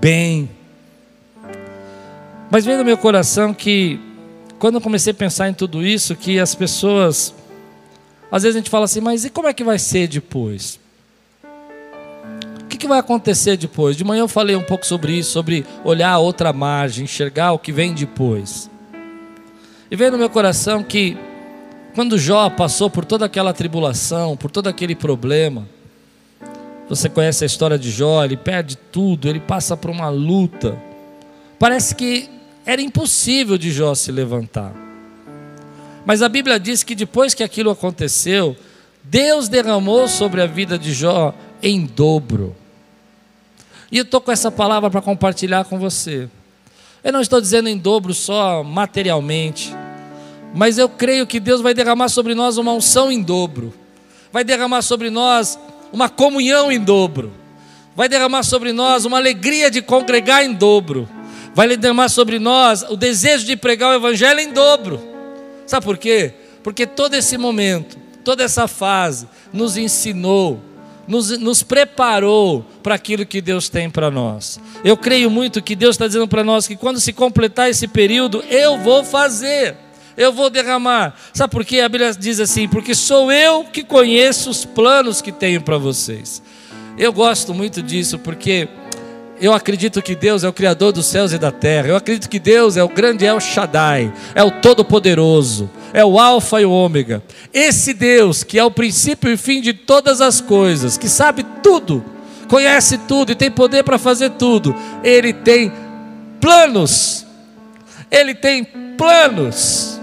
bem. 0.00 0.50
Mas 2.50 2.64
vem 2.64 2.76
no 2.76 2.84
meu 2.84 2.98
coração 2.98 3.54
que 3.54 3.98
quando 4.58 4.74
eu 4.74 4.80
comecei 4.80 5.12
a 5.12 5.14
pensar 5.14 5.48
em 5.48 5.54
tudo 5.54 5.84
isso, 5.84 6.14
que 6.14 6.38
as 6.38 6.54
pessoas 6.54 7.34
às 8.30 8.42
vezes 8.42 8.56
a 8.56 8.58
gente 8.58 8.70
fala 8.70 8.84
assim, 8.84 9.00
mas 9.00 9.24
e 9.24 9.30
como 9.30 9.46
é 9.46 9.52
que 9.52 9.62
vai 9.62 9.78
ser 9.78 10.08
depois? 10.08 10.80
O 12.62 12.66
que, 12.66 12.76
que 12.76 12.88
vai 12.88 12.98
acontecer 12.98 13.56
depois? 13.56 13.96
De 13.96 14.02
manhã 14.02 14.22
eu 14.22 14.28
falei 14.28 14.56
um 14.56 14.62
pouco 14.62 14.84
sobre 14.84 15.12
isso, 15.12 15.30
sobre 15.30 15.64
olhar 15.84 16.10
a 16.10 16.18
outra 16.18 16.52
margem, 16.52 17.04
enxergar 17.04 17.52
o 17.52 17.58
que 17.60 17.70
vem 17.70 17.94
depois. 17.94 18.68
E 19.88 19.94
veio 19.94 20.10
no 20.10 20.18
meu 20.18 20.28
coração 20.28 20.82
que 20.82 21.16
quando 21.94 22.18
Jó 22.18 22.50
passou 22.50 22.90
por 22.90 23.04
toda 23.04 23.24
aquela 23.24 23.52
tribulação, 23.52 24.36
por 24.36 24.50
todo 24.50 24.66
aquele 24.66 24.96
problema, 24.96 25.66
você 26.88 27.08
conhece 27.08 27.44
a 27.44 27.46
história 27.46 27.78
de 27.78 27.90
Jó, 27.90 28.24
ele 28.24 28.36
perde 28.36 28.76
tudo, 28.76 29.28
ele 29.28 29.40
passa 29.40 29.76
por 29.76 29.90
uma 29.90 30.08
luta. 30.08 30.76
Parece 31.58 31.94
que 31.94 32.28
era 32.66 32.82
impossível 32.82 33.56
de 33.56 33.70
Jó 33.70 33.94
se 33.94 34.10
levantar. 34.10 34.72
Mas 36.04 36.20
a 36.20 36.28
Bíblia 36.28 36.58
diz 36.58 36.82
que 36.82 36.94
depois 36.94 37.32
que 37.32 37.42
aquilo 37.42 37.70
aconteceu, 37.70 38.56
Deus 39.04 39.48
derramou 39.48 40.08
sobre 40.08 40.42
a 40.42 40.46
vida 40.46 40.76
de 40.76 40.92
Jó 40.92 41.32
em 41.62 41.86
dobro. 41.86 42.56
E 43.90 43.98
eu 43.98 44.02
estou 44.02 44.20
com 44.20 44.32
essa 44.32 44.50
palavra 44.50 44.90
para 44.90 45.00
compartilhar 45.00 45.64
com 45.64 45.78
você. 45.78 46.28
Eu 47.04 47.12
não 47.12 47.20
estou 47.20 47.40
dizendo 47.40 47.68
em 47.68 47.78
dobro 47.78 48.12
só 48.12 48.64
materialmente, 48.64 49.72
mas 50.54 50.78
eu 50.78 50.88
creio 50.88 51.26
que 51.26 51.40
Deus 51.40 51.60
vai 51.60 51.74
derramar 51.74 52.08
sobre 52.08 52.32
nós 52.32 52.56
uma 52.56 52.72
unção 52.72 53.10
em 53.10 53.20
dobro, 53.20 53.74
vai 54.32 54.44
derramar 54.44 54.82
sobre 54.82 55.10
nós 55.10 55.58
uma 55.92 56.08
comunhão 56.08 56.70
em 56.70 56.78
dobro, 56.78 57.32
vai 57.96 58.08
derramar 58.08 58.44
sobre 58.44 58.72
nós 58.72 59.04
uma 59.04 59.16
alegria 59.16 59.68
de 59.68 59.82
congregar 59.82 60.44
em 60.44 60.54
dobro, 60.54 61.08
vai 61.54 61.76
derramar 61.76 62.08
sobre 62.08 62.38
nós 62.38 62.82
o 62.88 62.96
desejo 62.96 63.44
de 63.44 63.56
pregar 63.56 63.90
o 63.90 63.94
Evangelho 63.94 64.38
em 64.38 64.52
dobro. 64.52 65.02
Sabe 65.66 65.84
por 65.84 65.98
quê? 65.98 66.32
Porque 66.62 66.86
todo 66.86 67.14
esse 67.14 67.36
momento, 67.36 67.98
toda 68.22 68.44
essa 68.44 68.68
fase, 68.68 69.28
nos 69.52 69.76
ensinou, 69.76 70.60
nos, 71.06 71.36
nos 71.38 71.64
preparou 71.64 72.64
para 72.80 72.94
aquilo 72.94 73.26
que 73.26 73.40
Deus 73.40 73.68
tem 73.68 73.90
para 73.90 74.08
nós. 74.08 74.60
Eu 74.84 74.96
creio 74.96 75.30
muito 75.30 75.60
que 75.60 75.74
Deus 75.74 75.96
está 75.96 76.06
dizendo 76.06 76.28
para 76.28 76.44
nós 76.44 76.68
que 76.68 76.76
quando 76.76 77.00
se 77.00 77.12
completar 77.12 77.68
esse 77.68 77.88
período, 77.88 78.42
eu 78.48 78.78
vou 78.78 79.02
fazer 79.02 79.83
eu 80.16 80.32
vou 80.32 80.50
derramar. 80.50 81.14
Sabe 81.32 81.50
por 81.50 81.64
quê? 81.64 81.80
A 81.80 81.88
Bíblia 81.88 82.12
diz 82.12 82.40
assim: 82.40 82.68
porque 82.68 82.94
sou 82.94 83.30
eu 83.32 83.64
que 83.64 83.82
conheço 83.82 84.50
os 84.50 84.64
planos 84.64 85.20
que 85.20 85.32
tenho 85.32 85.60
para 85.60 85.78
vocês. 85.78 86.42
Eu 86.96 87.12
gosto 87.12 87.52
muito 87.52 87.82
disso 87.82 88.18
porque 88.18 88.68
eu 89.40 89.52
acredito 89.52 90.00
que 90.00 90.14
Deus 90.14 90.44
é 90.44 90.48
o 90.48 90.52
Criador 90.52 90.92
dos 90.92 91.06
céus 91.06 91.32
e 91.32 91.38
da 91.38 91.50
terra. 91.50 91.88
Eu 91.88 91.96
acredito 91.96 92.28
que 92.28 92.38
Deus 92.38 92.76
é 92.76 92.84
o 92.84 92.88
grande 92.88 93.24
El 93.24 93.40
Shaddai, 93.40 94.12
é 94.34 94.44
o 94.44 94.50
Todo-Poderoso, 94.50 95.68
é 95.92 96.04
o 96.04 96.18
Alfa 96.18 96.60
e 96.60 96.64
o 96.64 96.70
Ômega. 96.70 97.22
Esse 97.52 97.92
Deus 97.92 98.44
que 98.44 98.58
é 98.58 98.64
o 98.64 98.70
princípio 98.70 99.30
e 99.30 99.36
fim 99.36 99.60
de 99.60 99.72
todas 99.72 100.20
as 100.20 100.40
coisas, 100.40 100.96
que 100.96 101.08
sabe 101.08 101.44
tudo, 101.62 102.04
conhece 102.48 102.96
tudo 102.98 103.32
e 103.32 103.34
tem 103.34 103.50
poder 103.50 103.82
para 103.82 103.98
fazer 103.98 104.30
tudo, 104.30 104.74
ele 105.02 105.32
tem 105.32 105.72
planos. 106.40 107.26
Ele 108.10 108.34
tem 108.34 108.64
planos 108.96 109.93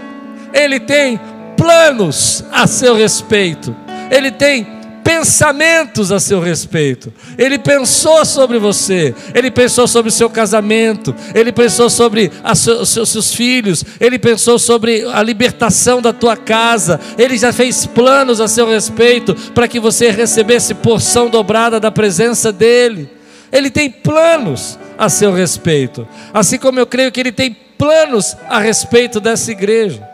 ele 0.52 0.80
tem 0.80 1.20
planos 1.56 2.44
a 2.50 2.66
seu 2.66 2.94
respeito, 2.94 3.74
ele 4.10 4.30
tem 4.30 4.82
pensamentos 5.02 6.12
a 6.12 6.20
seu 6.20 6.40
respeito. 6.40 7.12
Ele 7.36 7.58
pensou 7.58 8.24
sobre 8.24 8.58
você, 8.58 9.14
ele 9.34 9.50
pensou 9.50 9.86
sobre 9.86 10.08
o 10.08 10.12
seu 10.12 10.30
casamento, 10.30 11.14
ele 11.34 11.52
pensou 11.52 11.90
sobre 11.90 12.30
os 12.44 12.58
seus, 12.88 13.08
seus 13.08 13.34
filhos, 13.34 13.84
ele 14.00 14.18
pensou 14.18 14.58
sobre 14.58 15.04
a 15.12 15.22
libertação 15.22 16.00
da 16.00 16.12
tua 16.12 16.36
casa, 16.36 17.00
ele 17.18 17.36
já 17.36 17.52
fez 17.52 17.84
planos 17.86 18.40
a 18.40 18.48
seu 18.48 18.68
respeito 18.68 19.34
para 19.52 19.68
que 19.68 19.80
você 19.80 20.10
recebesse 20.10 20.74
porção 20.74 21.28
dobrada 21.28 21.80
da 21.80 21.90
presença 21.90 22.52
dele. 22.52 23.08
Ele 23.50 23.70
tem 23.70 23.90
planos 23.90 24.78
a 24.96 25.08
seu 25.08 25.32
respeito, 25.32 26.06
assim 26.32 26.58
como 26.58 26.78
eu 26.78 26.86
creio 26.86 27.12
que 27.12 27.20
ele 27.20 27.32
tem 27.32 27.54
planos 27.76 28.36
a 28.48 28.60
respeito 28.60 29.20
dessa 29.20 29.50
igreja 29.50 30.11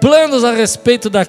planos 0.00 0.44
a 0.44 0.52
respeito 0.52 1.10
da 1.10 1.24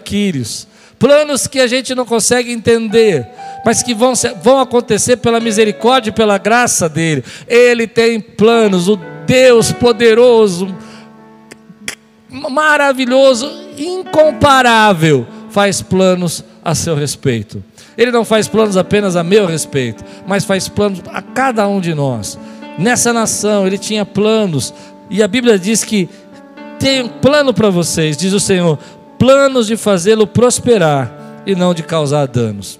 planos 0.99 1.47
que 1.47 1.59
a 1.59 1.67
gente 1.67 1.95
não 1.95 2.05
consegue 2.05 2.51
entender, 2.51 3.25
mas 3.65 3.81
que 3.81 3.93
vão, 3.93 4.13
vão 4.43 4.59
acontecer 4.59 5.17
pela 5.17 5.39
misericórdia 5.39 6.09
e 6.09 6.13
pela 6.13 6.37
graça 6.37 6.89
dele. 6.89 7.23
Ele 7.47 7.87
tem 7.87 8.19
planos, 8.19 8.89
o 8.89 8.99
Deus 9.25 9.71
poderoso, 9.71 10.75
maravilhoso, 12.29 13.49
incomparável, 13.77 15.25
faz 15.49 15.81
planos 15.81 16.43
a 16.63 16.75
seu 16.75 16.95
respeito. 16.95 17.63
Ele 17.97 18.11
não 18.11 18.23
faz 18.23 18.47
planos 18.47 18.77
apenas 18.77 19.15
a 19.15 19.23
meu 19.23 19.45
respeito, 19.45 20.03
mas 20.27 20.45
faz 20.45 20.67
planos 20.67 21.01
a 21.07 21.21
cada 21.21 21.67
um 21.67 21.79
de 21.79 21.93
nós. 21.93 22.37
Nessa 22.77 23.11
nação, 23.11 23.67
ele 23.67 23.77
tinha 23.77 24.05
planos, 24.05 24.73
e 25.09 25.21
a 25.21 25.27
Bíblia 25.27 25.59
diz 25.59 25.83
que 25.83 26.07
tenho 26.79 27.05
um 27.05 27.09
plano 27.09 27.53
para 27.53 27.69
vocês, 27.69 28.15
diz 28.17 28.33
o 28.33 28.39
Senhor, 28.39 28.79
planos 29.19 29.67
de 29.67 29.75
fazê-lo 29.75 30.25
prosperar 30.25 31.43
e 31.45 31.53
não 31.53 31.73
de 31.73 31.83
causar 31.83 32.25
danos. 32.25 32.79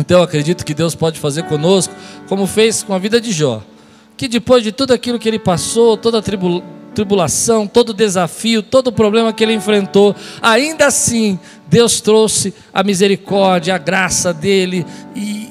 Então 0.00 0.18
eu 0.18 0.24
acredito 0.24 0.64
que 0.64 0.72
Deus 0.72 0.94
pode 0.94 1.18
fazer 1.20 1.42
conosco, 1.44 1.92
como 2.28 2.46
fez 2.46 2.82
com 2.82 2.94
a 2.94 2.98
vida 2.98 3.20
de 3.20 3.32
Jó, 3.32 3.62
que 4.16 4.28
depois 4.28 4.62
de 4.62 4.72
tudo 4.72 4.92
aquilo 4.92 5.18
que 5.18 5.28
ele 5.28 5.38
passou, 5.38 5.96
toda 5.96 6.18
a 6.18 6.22
tribulação, 6.94 7.66
todo 7.66 7.90
o 7.90 7.94
desafio, 7.94 8.62
todo 8.62 8.92
problema 8.92 9.32
que 9.32 9.42
ele 9.42 9.52
enfrentou, 9.52 10.14
ainda 10.40 10.86
assim 10.86 11.38
Deus 11.68 12.00
trouxe 12.00 12.54
a 12.72 12.82
misericórdia, 12.82 13.74
a 13.74 13.78
graça 13.78 14.32
dele 14.32 14.86
e 15.14 15.50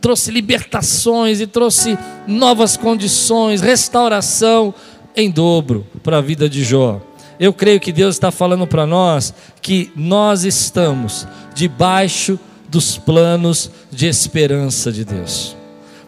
trouxe 0.00 0.30
libertações 0.30 1.40
e 1.40 1.46
trouxe 1.46 1.98
novas 2.26 2.76
condições, 2.76 3.62
restauração 3.62 4.74
em 5.16 5.30
dobro 5.30 5.86
para 6.02 6.18
a 6.18 6.20
vida 6.20 6.48
de 6.48 6.64
Jó. 6.64 7.00
Eu 7.38 7.52
creio 7.52 7.80
que 7.80 7.92
Deus 7.92 8.14
está 8.14 8.30
falando 8.30 8.66
para 8.66 8.86
nós 8.86 9.34
que 9.60 9.90
nós 9.96 10.44
estamos 10.44 11.26
debaixo 11.54 12.38
dos 12.68 12.96
planos 12.96 13.70
de 13.90 14.06
esperança 14.06 14.90
de 14.90 15.04
Deus. 15.04 15.56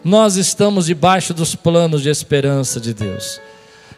Nós 0.03 0.35
estamos 0.35 0.85
debaixo 0.85 1.33
dos 1.33 1.55
planos 1.55 2.01
de 2.01 2.09
esperança 2.09 2.79
de 2.79 2.93
Deus. 2.93 3.39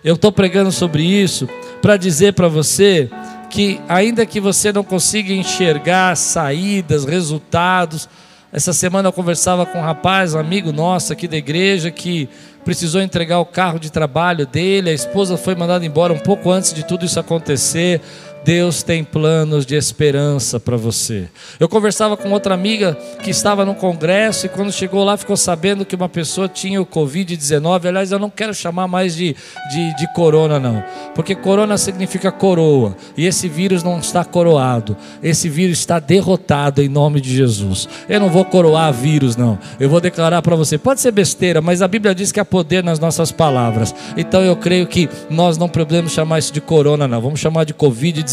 Eu 0.04 0.16
estou 0.16 0.32
pregando 0.32 0.72
sobre 0.72 1.04
isso 1.04 1.48
para 1.82 1.98
dizer 1.98 2.34
para 2.34 2.48
você 2.48 3.10
que, 3.50 3.80
ainda 3.88 4.26
que 4.26 4.40
você 4.40 4.72
não 4.72 4.84
consiga 4.84 5.34
enxergar 5.34 6.16
saídas, 6.16 7.06
resultados, 7.06 8.08
essa 8.52 8.74
semana 8.74 9.10
eu 9.10 9.14
conversava 9.14 9.66
com 9.66 9.78
um 9.78 9.84
rapaz, 9.84 10.34
um 10.34 10.40
amigo 10.40 10.72
nosso 10.72 11.14
aqui 11.14 11.28
da 11.28 11.38
igreja, 11.38 11.92
que 11.92 12.28
precisou 12.64 13.02
entregar 13.02 13.40
o 13.40 13.46
carro 13.46 13.80
de 13.80 13.92
trabalho 13.92 14.46
dele, 14.46 14.90
a 14.90 14.94
esposa 14.94 15.38
foi 15.38 15.56
mandada 15.56 15.86
embora 15.86 16.14
um 16.14 16.20
pouco 16.20 16.52
antes 16.52 16.74
de 16.74 16.86
tudo 16.86 17.06
isso 17.06 17.20
acontecer. 17.20 18.02
Deus 18.44 18.84
tem 18.84 19.04
planos 19.04 19.66
de 19.66 19.76
esperança 19.76 20.60
para 20.60 20.78
você. 20.78 21.28
Eu 21.60 21.68
conversava 21.68 22.16
com 22.16 22.32
outra 22.32 22.54
amiga 22.54 22.98
que 23.22 23.30
estava 23.30 23.66
no 23.66 23.76
congresso 23.76 24.46
e 24.46 24.50
quando 24.50 24.72
chegou 24.72 25.04
lá 25.04 25.18
ficou 25.18 25.36
sabendo 25.36 25.86
que 25.86 25.96
uma 25.96 26.08
pessoa 26.08 26.48
tinha 26.48 26.82
o 26.82 26.86
Covid-19. 26.86 27.86
Aliás, 27.86 28.12
eu 28.12 28.20
não 28.20 28.30
quero 28.30 28.54
chamar 28.54 28.88
mais 28.88 29.16
de, 29.16 29.36
de, 29.72 29.96
de 29.98 30.14
corona, 30.14 30.60
não, 30.60 30.84
porque 31.14 31.36
corona 31.36 31.78
significa 31.78 32.32
coroa 32.32 32.96
e 33.18 33.26
esse 33.26 33.48
vírus 33.48 33.84
não 33.84 34.00
está 34.00 34.24
coroado, 34.24 34.96
esse 35.22 35.50
vírus 35.50 35.80
está 35.80 36.00
derrotado 36.00 36.82
em 36.82 36.88
nome 36.88 37.20
de 37.20 37.36
Jesus. 37.36 37.88
Eu 38.08 38.22
não 38.22 38.30
vou 38.30 38.46
coroar 38.46 38.94
vírus, 38.94 39.36
não, 39.36 39.60
eu 39.80 39.90
vou 39.90 40.00
declarar 40.00 40.42
para 40.42 40.56
você. 40.56 40.78
Pode 40.78 41.02
ser 41.02 41.12
besteira, 41.12 41.62
mas 41.62 41.82
a 41.82 41.88
Bíblia 41.88 42.16
diz 42.16 42.32
que 42.32 42.40
há 42.40 42.46
poder 42.46 42.84
nas 42.84 43.00
nossas 43.00 43.32
palavras, 43.32 43.94
então 44.16 44.42
eu 44.42 44.56
creio 44.56 44.88
que 44.88 45.10
nós 45.30 45.58
não 45.58 45.68
podemos 45.68 46.14
chamar 46.14 46.40
isso 46.40 46.54
de 46.54 46.62
corona, 46.62 47.08
não, 47.08 47.20
vamos 47.20 47.40
chamar 47.40 47.66
de 47.66 47.74
Covid-19 47.74 48.29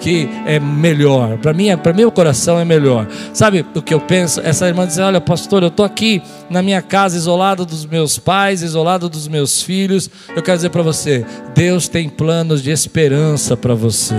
que 0.00 0.28
é 0.46 0.58
melhor. 0.58 1.38
Para 1.38 1.52
mim, 1.52 1.76
para 1.76 1.92
meu 1.92 2.10
coração 2.10 2.58
é 2.58 2.64
melhor. 2.64 3.06
Sabe 3.32 3.64
o 3.74 3.82
que 3.82 3.92
eu 3.92 4.00
penso? 4.00 4.40
Essa 4.40 4.66
irmã 4.66 4.86
diz: 4.86 4.98
"Olha, 4.98 5.20
pastor, 5.20 5.62
eu 5.62 5.68
estou 5.68 5.84
aqui 5.84 6.22
na 6.48 6.62
minha 6.62 6.82
casa 6.82 7.16
isolado 7.16 7.64
dos 7.64 7.84
meus 7.86 8.18
pais, 8.18 8.62
isolado 8.62 9.08
dos 9.08 9.28
meus 9.28 9.62
filhos. 9.62 10.10
Eu 10.34 10.42
quero 10.42 10.58
dizer 10.58 10.70
para 10.70 10.82
você, 10.82 11.24
Deus 11.54 11.88
tem 11.88 12.08
planos 12.08 12.62
de 12.62 12.70
esperança 12.70 13.56
para 13.56 13.74
você. 13.74 14.16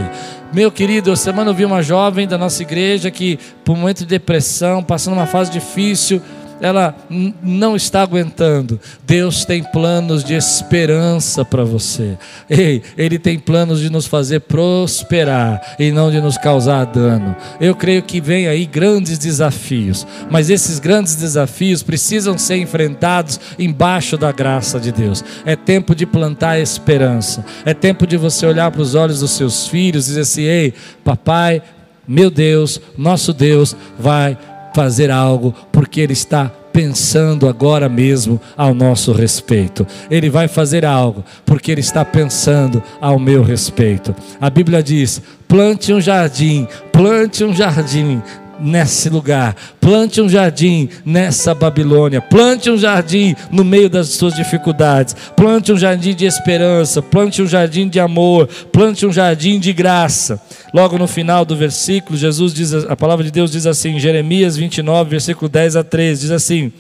Meu 0.54 0.70
querido, 0.70 1.16
semana 1.16 1.50
eu 1.50 1.56
vi 1.56 1.64
uma 1.64 1.82
jovem 1.82 2.28
da 2.28 2.38
nossa 2.38 2.62
igreja 2.62 3.10
que, 3.10 3.40
por 3.64 3.72
um 3.72 3.80
momento 3.80 4.00
de 4.00 4.06
depressão, 4.06 4.84
passando 4.84 5.14
uma 5.14 5.26
fase 5.26 5.50
difícil, 5.50 6.22
ela 6.62 6.96
não 7.42 7.76
está 7.76 8.04
aguentando. 8.04 8.80
Deus 9.06 9.44
tem 9.44 9.64
planos 9.64 10.24
de 10.24 10.36
esperança 10.36 11.44
para 11.44 11.64
você. 11.64 12.18
Ei, 12.50 12.84
Ele 12.98 13.18
tem 13.18 13.40
planos 13.40 13.80
de 13.80 13.90
nos 13.90 14.06
fazer 14.06 14.42
prosperar 14.42 15.76
e 15.80 15.92
não 15.92 16.12
de 16.12 16.22
nos 16.22 16.38
causar 16.38 16.86
dano. 16.86 17.36
Eu 17.60 17.76
creio 17.76 18.04
que 18.04 18.22
vem 18.22 18.48
aí 18.48 18.66
grandes 18.66 19.18
desafios, 19.18 20.06
mas 20.30 20.50
esses 20.50 20.80
grandes 20.80 21.16
desafios 21.16 21.82
precisam 21.82 22.38
ser 22.38 22.58
enfrentados 22.58 23.40
embaixo 23.58 24.18
da 24.18 24.32
graça 24.32 24.80
de 24.80 24.92
Deus. 24.92 25.24
É 25.46 25.56
tempo 25.56 25.96
de 25.96 26.06
plantar 26.06 26.60
esperança. 26.60 27.44
É 27.66 27.74
tempo 27.74 28.06
de 28.06 28.18
você 28.18 28.46
olhar 28.46 28.70
para 28.70 28.82
os 28.82 28.94
olhos 28.94 29.22
dos 29.22 29.32
seus 29.32 29.68
filhos 29.68 30.06
e 30.06 30.10
dizer 30.10 30.22
assim: 30.22 30.44
ei, 30.44 30.74
papai, 31.04 31.62
meu 32.08 32.30
Deus, 32.30 32.80
nosso 32.98 33.34
Deus 33.34 33.76
vai 33.98 34.38
fazer 34.74 35.12
algo, 35.12 35.54
porque 35.72 36.00
Ele 36.00 36.14
está 36.14 36.52
pensando 36.72 37.48
agora 37.48 37.90
mesmo 37.90 38.40
ao 38.56 38.74
nosso 38.74 39.12
respeito. 39.12 39.86
Ele 40.10 40.30
vai 40.30 40.48
fazer 40.48 40.86
algo, 40.86 41.24
porque 41.46 41.72
Ele 41.72 41.82
está 41.82 42.04
pensando 42.04 42.82
ao 43.00 43.20
meu 43.20 43.44
respeito. 43.44 44.16
A 44.40 44.50
Bíblia 44.50 44.82
diz: 44.82 45.22
plante 45.48 45.94
um 45.94 46.02
jardim, 46.02 46.68
plante 46.92 47.44
um 47.44 47.54
jardim 47.54 48.22
nesse 48.62 49.10
lugar. 49.10 49.56
Plante 49.80 50.22
um 50.22 50.30
jardim 50.30 50.90
nessa 51.06 51.54
Babilônia. 51.54 52.22
Plante 52.22 52.70
um 52.70 52.78
jardim 52.78 53.36
no 53.52 53.66
meio 53.66 53.90
das 53.90 54.10
suas 54.10 54.36
dificuldades. 54.36 55.16
Plante 55.36 55.72
um 55.72 55.78
jardim 55.78 56.14
de 56.14 56.26
esperança. 56.26 57.02
Plante 57.02 57.42
um 57.42 57.48
jardim 57.48 57.90
de 57.90 58.00
amor. 58.00 58.48
Plante 58.72 59.06
um 59.06 59.12
jardim 59.12 59.60
de 59.60 59.74
graça. 59.74 60.40
Logo 60.74 60.98
no 60.98 61.08
final 61.08 61.44
do 61.44 61.56
versículo, 61.56 62.18
Jesus 62.18 62.54
diz, 62.54 62.74
a 62.74 62.96
palavra 62.96 63.26
de 63.26 63.32
Deus 63.32 63.52
diz 63.52 63.66
assim, 63.66 64.00
Jeremias 64.00 64.56
29, 64.56 65.10
versículo 65.10 65.50
10 65.50 65.76
a 65.76 65.84
13, 65.84 66.22
diz 66.22 66.32
assim: 66.32 66.72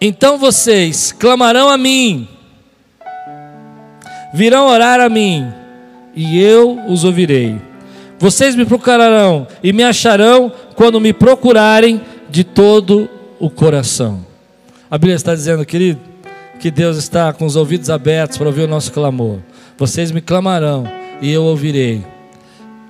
Então 0.00 0.36
vocês 0.36 1.12
clamarão 1.12 1.70
a 1.70 1.78
mim, 1.78 2.28
virão 4.34 4.66
orar 4.66 5.00
a 5.00 5.08
mim, 5.08 5.50
e 6.14 6.38
eu 6.38 6.78
os 6.88 7.04
ouvirei. 7.04 7.71
Vocês 8.22 8.54
me 8.54 8.64
procurarão 8.64 9.48
e 9.64 9.72
me 9.72 9.82
acharão 9.82 10.52
quando 10.76 11.00
me 11.00 11.12
procurarem 11.12 12.00
de 12.30 12.44
todo 12.44 13.10
o 13.40 13.50
coração. 13.50 14.24
A 14.88 14.96
Bíblia 14.96 15.16
está 15.16 15.34
dizendo, 15.34 15.66
querido, 15.66 15.98
que 16.60 16.70
Deus 16.70 16.96
está 16.96 17.32
com 17.32 17.44
os 17.44 17.56
ouvidos 17.56 17.90
abertos 17.90 18.38
para 18.38 18.46
ouvir 18.46 18.62
o 18.62 18.68
nosso 18.68 18.92
clamor. 18.92 19.40
Vocês 19.76 20.12
me 20.12 20.20
clamarão 20.20 20.84
e 21.20 21.32
eu 21.32 21.42
ouvirei. 21.42 22.06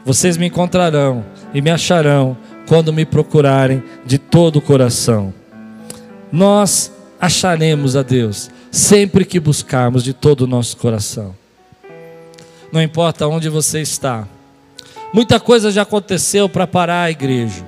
Vocês 0.05 0.37
me 0.37 0.49
encontrarão 0.49 1.25
e 1.55 1.63
me 1.63 1.71
acharão 1.71 2.37
quando 2.69 2.93
me 2.93 3.07
procurarem 3.07 3.83
de 4.05 4.19
todo 4.19 4.57
o 4.57 4.61
coração. 4.61 5.33
Nós 6.31 6.93
acharemos 7.19 7.97
a 7.97 8.03
Deus 8.03 8.51
sempre 8.71 9.25
que 9.25 9.41
buscarmos 9.41 10.05
de 10.05 10.13
todo 10.13 10.43
o 10.43 10.47
nosso 10.47 10.77
coração. 10.77 11.35
Não 12.71 12.83
importa 12.83 13.27
onde 13.27 13.49
você 13.49 13.81
está 13.81 14.29
Muita 15.13 15.39
coisa 15.39 15.71
já 15.71 15.83
aconteceu 15.83 16.49
para 16.49 16.67
parar 16.67 17.03
a 17.03 17.11
igreja. 17.11 17.63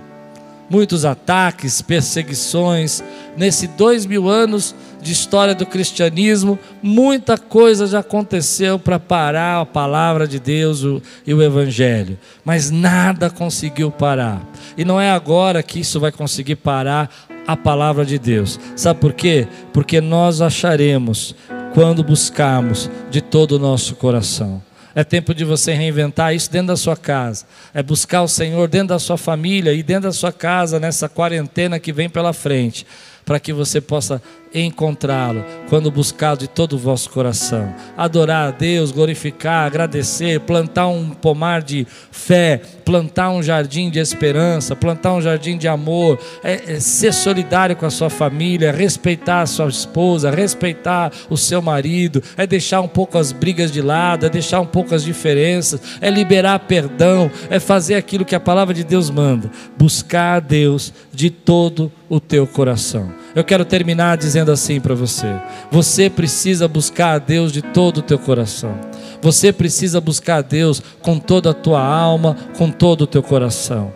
Muitos 0.71 1.05
ataques, 1.05 1.83
perseguições. 1.83 3.05
Nesse 3.37 3.67
dois 3.67 4.07
mil 4.07 4.31
anos 4.31 4.75
de 5.03 5.13
história 5.13 5.55
do 5.55 5.67
cristianismo, 5.67 6.59
muita 6.83 7.37
coisa 7.37 7.87
já 7.87 7.99
aconteceu 7.99 8.79
para 8.79 8.99
parar 8.99 9.61
a 9.61 9.67
palavra 9.67 10.27
de 10.27 10.41
Deus 10.41 10.83
e 11.27 11.35
o 11.35 11.43
Evangelho. 11.43 12.19
Mas 12.43 12.71
nada 12.71 13.29
conseguiu 13.29 13.91
parar. 13.91 14.41
E 14.79 14.85
não 14.85 14.99
é 14.99 15.11
agora 15.11 15.63
que 15.63 15.81
isso 15.81 16.01
vai 16.01 16.11
conseguir 16.11 16.57
parar 16.57 17.11
a 17.47 17.55
palavra 17.55 18.07
de 18.07 18.19
Deus. 18.19 18.59
Sabe 18.75 19.01
por 19.01 19.13
quê? 19.13 19.47
Porque 19.71 20.01
nós 20.01 20.41
acharemos 20.41 21.37
quando 21.75 22.03
buscarmos 22.03 22.91
de 23.11 23.21
todo 23.21 23.53
o 23.53 23.59
nosso 23.59 23.97
coração. 23.97 24.63
É 24.95 25.03
tempo 25.03 25.35
de 25.35 25.45
você 25.45 25.73
reinventar 25.73 26.35
isso 26.35 26.51
dentro 26.51 26.69
da 26.69 26.77
sua 26.77 26.97
casa. 26.97 27.45
É 27.73 27.83
buscar 27.83 28.23
o 28.23 28.29
Senhor 28.29 28.69
dentro 28.69 28.89
da 28.89 28.99
sua 28.99 29.19
família 29.19 29.73
e 29.73 29.83
dentro 29.83 30.05
da 30.05 30.13
sua 30.13 30.33
casa 30.33 30.79
nessa 30.79 31.09
quarentena 31.09 31.81
que 31.81 31.93
vem 31.93 32.09
pela 32.09 32.33
frente, 32.33 32.87
para 33.25 33.41
que 33.41 33.53
você 33.53 33.81
possa 33.81 34.23
encontrá-lo 34.55 35.45
quando 35.69 35.91
buscar 35.91 36.37
de 36.37 36.47
todo 36.47 36.75
o 36.75 36.79
vosso 36.79 37.11
coração. 37.11 37.75
Adorar 37.97 38.49
a 38.49 38.51
Deus, 38.53 38.93
glorificar, 38.93 39.67
agradecer, 39.67 40.41
plantar 40.41 40.87
um 40.87 41.11
pomar 41.11 41.63
de 41.63 41.87
fé, 42.11 42.61
plantar 42.85 43.31
um 43.31 43.43
jardim 43.43 43.91
de 43.91 43.99
esperança, 43.99 44.77
plantar 44.77 45.15
um 45.15 45.21
jardim 45.21 45.59
de 45.59 45.67
amor, 45.67 46.19
é, 46.43 46.75
é 46.75 46.81
ser 46.81 47.13
solidário 47.13 47.75
com 47.75 47.87
a 47.87 47.91
sua 47.91 48.09
família, 48.09 48.71
respeitar 48.71 49.43
a 49.43 49.47
sua 49.47 49.69
esposa, 49.69 50.31
respeitar 50.31 51.11
o 51.29 51.37
seu 51.37 51.61
marido, 51.61 52.23
é 52.37 52.47
deixar 52.47 52.81
um 52.81 52.89
pouco 52.89 53.19
as 53.19 53.33
brigas 53.33 53.73
de 53.73 53.83
lado, 53.83 54.27
é 54.27 54.29
deixar 54.29 54.61
um 54.61 54.67
pouco 54.67 54.95
as 54.95 55.03
diferenças, 55.03 55.81
é 56.01 56.09
liberar 56.09 56.61
perdão, 56.61 57.31
é 57.51 57.59
fazer 57.59 57.97
aquilo 57.97 58.25
que 58.25 58.35
a 58.35 58.41
palavra 58.41 58.73
de 58.73 58.85
Deus 58.85 59.11
manda, 59.11 59.51
buscar 59.77 60.37
a 60.37 60.41
Deus 60.41 60.93
de 61.13 61.31
todo 61.31 61.91
o 62.09 62.21
teu 62.21 62.47
coração. 62.47 63.24
Eu 63.35 63.43
quero 63.43 63.65
terminar 63.65 64.17
dizendo 64.17 64.53
assim 64.53 64.81
para 64.81 64.95
você: 64.95 65.27
você 65.71 66.09
precisa 66.09 66.69
buscar 66.69 67.15
a 67.15 67.19
Deus 67.19 67.53
de 67.53 67.63
todo 67.63 67.99
o 67.99 68.03
teu 68.03 68.19
coração. 68.19 68.79
Você 69.21 69.53
precisa 69.53 70.01
buscar 70.01 70.37
a 70.37 70.43
Deus 70.43 70.83
com 71.01 71.19
toda 71.19 71.51
a 71.51 71.55
tua 71.55 71.83
alma, 71.83 72.37
com 72.57 72.71
todo 72.71 73.03
o 73.03 73.07
teu 73.07 73.23
coração. 73.23 73.93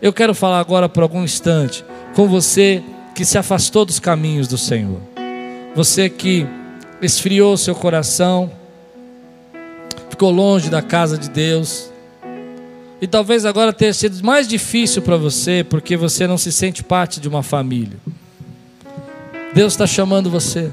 Eu 0.00 0.12
quero 0.12 0.34
falar 0.34 0.60
agora 0.60 0.88
por 0.88 1.02
algum 1.02 1.24
instante 1.24 1.84
com 2.14 2.28
você 2.28 2.82
que 3.14 3.24
se 3.24 3.38
afastou 3.38 3.84
dos 3.84 3.98
caminhos 3.98 4.46
do 4.46 4.58
Senhor. 4.58 5.00
Você 5.74 6.08
que 6.08 6.46
esfriou 7.02 7.56
seu 7.56 7.74
coração, 7.74 8.50
ficou 10.10 10.30
longe 10.30 10.70
da 10.70 10.82
casa 10.82 11.18
de 11.18 11.28
Deus. 11.28 11.90
E 13.00 13.06
talvez 13.06 13.44
agora 13.44 13.72
tenha 13.72 13.92
sido 13.92 14.24
mais 14.24 14.46
difícil 14.46 15.02
para 15.02 15.16
você 15.16 15.64
porque 15.68 15.96
você 15.96 16.26
não 16.26 16.38
se 16.38 16.52
sente 16.52 16.82
parte 16.82 17.20
de 17.20 17.28
uma 17.28 17.42
família. 17.42 17.98
Deus 19.56 19.72
está 19.72 19.86
chamando 19.86 20.28
você. 20.28 20.70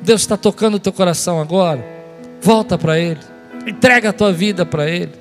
Deus 0.00 0.22
está 0.22 0.38
tocando 0.38 0.76
o 0.76 0.78
teu 0.78 0.90
coração 0.90 1.38
agora. 1.38 1.84
Volta 2.40 2.78
para 2.78 2.98
Ele. 2.98 3.20
Entrega 3.66 4.08
a 4.08 4.12
tua 4.14 4.32
vida 4.32 4.64
para 4.64 4.88
Ele. 4.88 5.12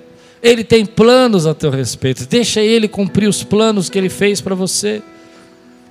Ele 0.42 0.64
tem 0.64 0.86
planos 0.86 1.46
a 1.46 1.54
teu 1.54 1.70
respeito. 1.70 2.26
Deixa 2.26 2.62
Ele 2.62 2.88
cumprir 2.88 3.28
os 3.28 3.44
planos 3.44 3.90
que 3.90 3.98
Ele 3.98 4.08
fez 4.08 4.40
para 4.40 4.56
você. 4.56 5.04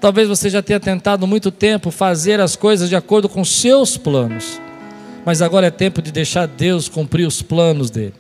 Talvez 0.01 0.27
você 0.27 0.49
já 0.49 0.63
tenha 0.63 0.81
tentado 0.81 1.27
muito 1.27 1.51
tempo 1.51 1.91
fazer 1.91 2.41
as 2.41 2.57
coisas 2.57 2.89
de 2.89 2.97
acordo 2.97 3.29
com 3.29 3.45
seus 3.45 3.99
planos. 3.99 4.59
Mas 5.27 5.43
agora 5.43 5.67
é 5.67 5.71
tempo 5.71 6.01
de 6.01 6.11
deixar 6.11 6.47
Deus 6.47 6.89
cumprir 6.89 7.27
os 7.27 7.43
planos 7.43 7.91
dele. 7.91 8.15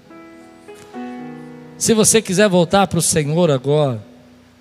Se 1.78 1.94
você 1.94 2.20
quiser 2.20 2.50
voltar 2.50 2.86
para 2.86 2.98
o 2.98 3.02
Senhor 3.02 3.50
agora, 3.50 4.02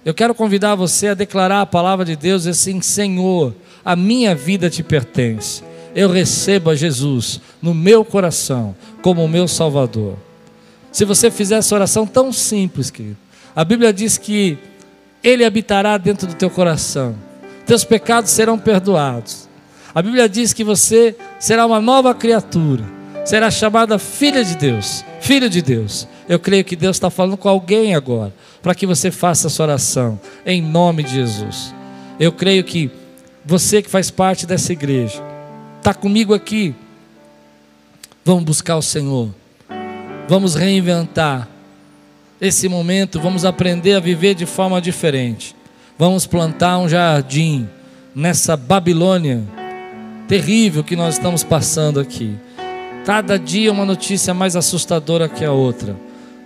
eu 0.06 0.14
quero 0.14 0.36
convidar 0.36 0.76
você 0.76 1.10
a 1.10 1.14
declarar 1.14 1.62
a 1.62 1.66
palavra 1.66 2.06
de 2.06 2.16
Deus 2.16 2.46
assim: 2.48 2.82
Senhor, 2.82 3.54
a 3.84 3.96
minha 3.96 4.36
vida 4.36 4.70
te 4.70 4.84
pertence. 4.84 5.64
Eu 5.96 6.10
recebo 6.10 6.72
a 6.72 6.76
Jesus 6.76 7.40
no 7.62 7.74
meu 7.74 8.04
coração 8.04 8.76
como 9.02 9.24
o 9.24 9.30
meu 9.30 9.48
Salvador. 9.48 10.16
Se 10.92 11.06
você 11.06 11.30
fizer 11.30 11.58
essa 11.58 11.76
oração 11.76 12.06
tão 12.06 12.32
simples, 12.32 12.90
querido, 12.90 13.18
a 13.56 13.64
Bíblia 13.64 13.94
diz 13.94 14.18
que 14.18 14.58
Ele 15.24 15.46
habitará 15.46 15.98
dentro 15.98 16.28
do 16.28 16.34
teu 16.34 16.50
coração, 16.50 17.16
teus 17.66 17.84
pecados 17.84 18.32
serão 18.32 18.58
perdoados. 18.58 19.48
A 19.94 20.02
Bíblia 20.02 20.28
diz 20.28 20.54
que 20.54 20.64
você 20.64 21.16
será 21.40 21.66
uma 21.66 21.80
nova 21.80 22.16
criatura 22.16 22.84
será 23.26 23.50
chamada 23.50 23.98
filha 23.98 24.44
de 24.44 24.56
Deus, 24.56 25.04
filho 25.22 25.50
de 25.50 25.62
Deus. 25.62 26.08
Eu 26.28 26.40
creio 26.40 26.64
que 26.64 26.76
Deus 26.76 26.96
está 26.96 27.10
falando 27.10 27.38
com 27.38 27.50
alguém 27.50 27.96
agora, 27.96 28.34
para 28.62 28.74
que 28.74 28.86
você 28.86 29.12
faça 29.12 29.48
essa 29.48 29.64
oração, 29.64 30.20
em 30.46 30.62
nome 30.62 31.04
de 31.04 31.14
Jesus. 31.14 31.74
Eu 32.20 32.32
creio 32.32 32.64
que 32.64 32.90
você 33.46 33.82
que 33.82 33.90
faz 33.90 34.10
parte 34.10 34.46
dessa 34.46 34.72
igreja, 34.72 35.22
está 35.78 35.94
comigo 35.94 36.34
aqui. 36.34 36.74
Vamos 38.24 38.46
buscar 38.46 38.78
o 38.78 38.82
Senhor, 38.82 39.30
vamos 40.30 40.56
reinventar 40.56 41.50
esse 42.40 42.70
momento, 42.70 43.20
vamos 43.20 43.44
aprender 43.44 43.96
a 43.96 44.00
viver 44.00 44.34
de 44.34 44.46
forma 44.46 44.82
diferente. 44.82 45.56
Vamos 45.98 46.26
plantar 46.26 46.80
um 46.80 46.90
jardim 46.90 47.70
nessa 48.16 48.58
Babilônia 48.58 49.44
terrível 50.28 50.84
que 50.84 50.96
nós 50.96 51.16
estamos 51.16 51.44
passando 51.44 52.00
aqui. 52.00 52.36
Cada 53.06 53.38
dia 53.38 53.72
uma 53.72 53.86
notícia 53.86 54.34
mais 54.34 54.56
assustadora 54.56 55.28
que 55.30 55.44
a 55.44 55.52
outra. 55.52 55.96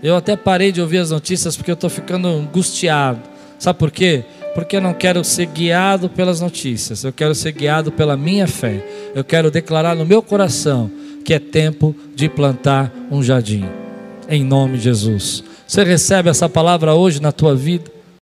Eu 0.01 0.15
até 0.15 0.35
parei 0.35 0.71
de 0.71 0.81
ouvir 0.81 0.99
as 0.99 1.11
notícias 1.11 1.55
porque 1.55 1.71
eu 1.71 1.75
estou 1.75 1.89
ficando 1.89 2.27
angustiado. 2.27 3.21
Sabe 3.57 3.79
por 3.79 3.91
quê? 3.91 4.23
Porque 4.53 4.75
eu 4.75 4.81
não 4.81 4.93
quero 4.93 5.23
ser 5.23 5.47
guiado 5.47 6.09
pelas 6.09 6.41
notícias, 6.41 7.03
eu 7.03 7.13
quero 7.13 7.35
ser 7.35 7.51
guiado 7.51 7.91
pela 7.91 8.17
minha 8.17 8.47
fé. 8.47 8.83
Eu 9.13 9.23
quero 9.23 9.51
declarar 9.51 9.95
no 9.95 10.05
meu 10.05 10.21
coração 10.21 10.89
que 11.23 11.33
é 11.33 11.39
tempo 11.39 11.95
de 12.15 12.29
plantar 12.29 12.91
um 13.11 13.21
jardim. 13.21 13.65
Em 14.29 14.43
nome 14.43 14.77
de 14.77 14.85
Jesus. 14.85 15.43
Você 15.67 15.83
recebe 15.83 16.29
essa 16.29 16.47
palavra 16.47 16.93
hoje 16.93 17.21
na 17.21 17.31
tua 17.31 17.55
vida? 17.55 17.96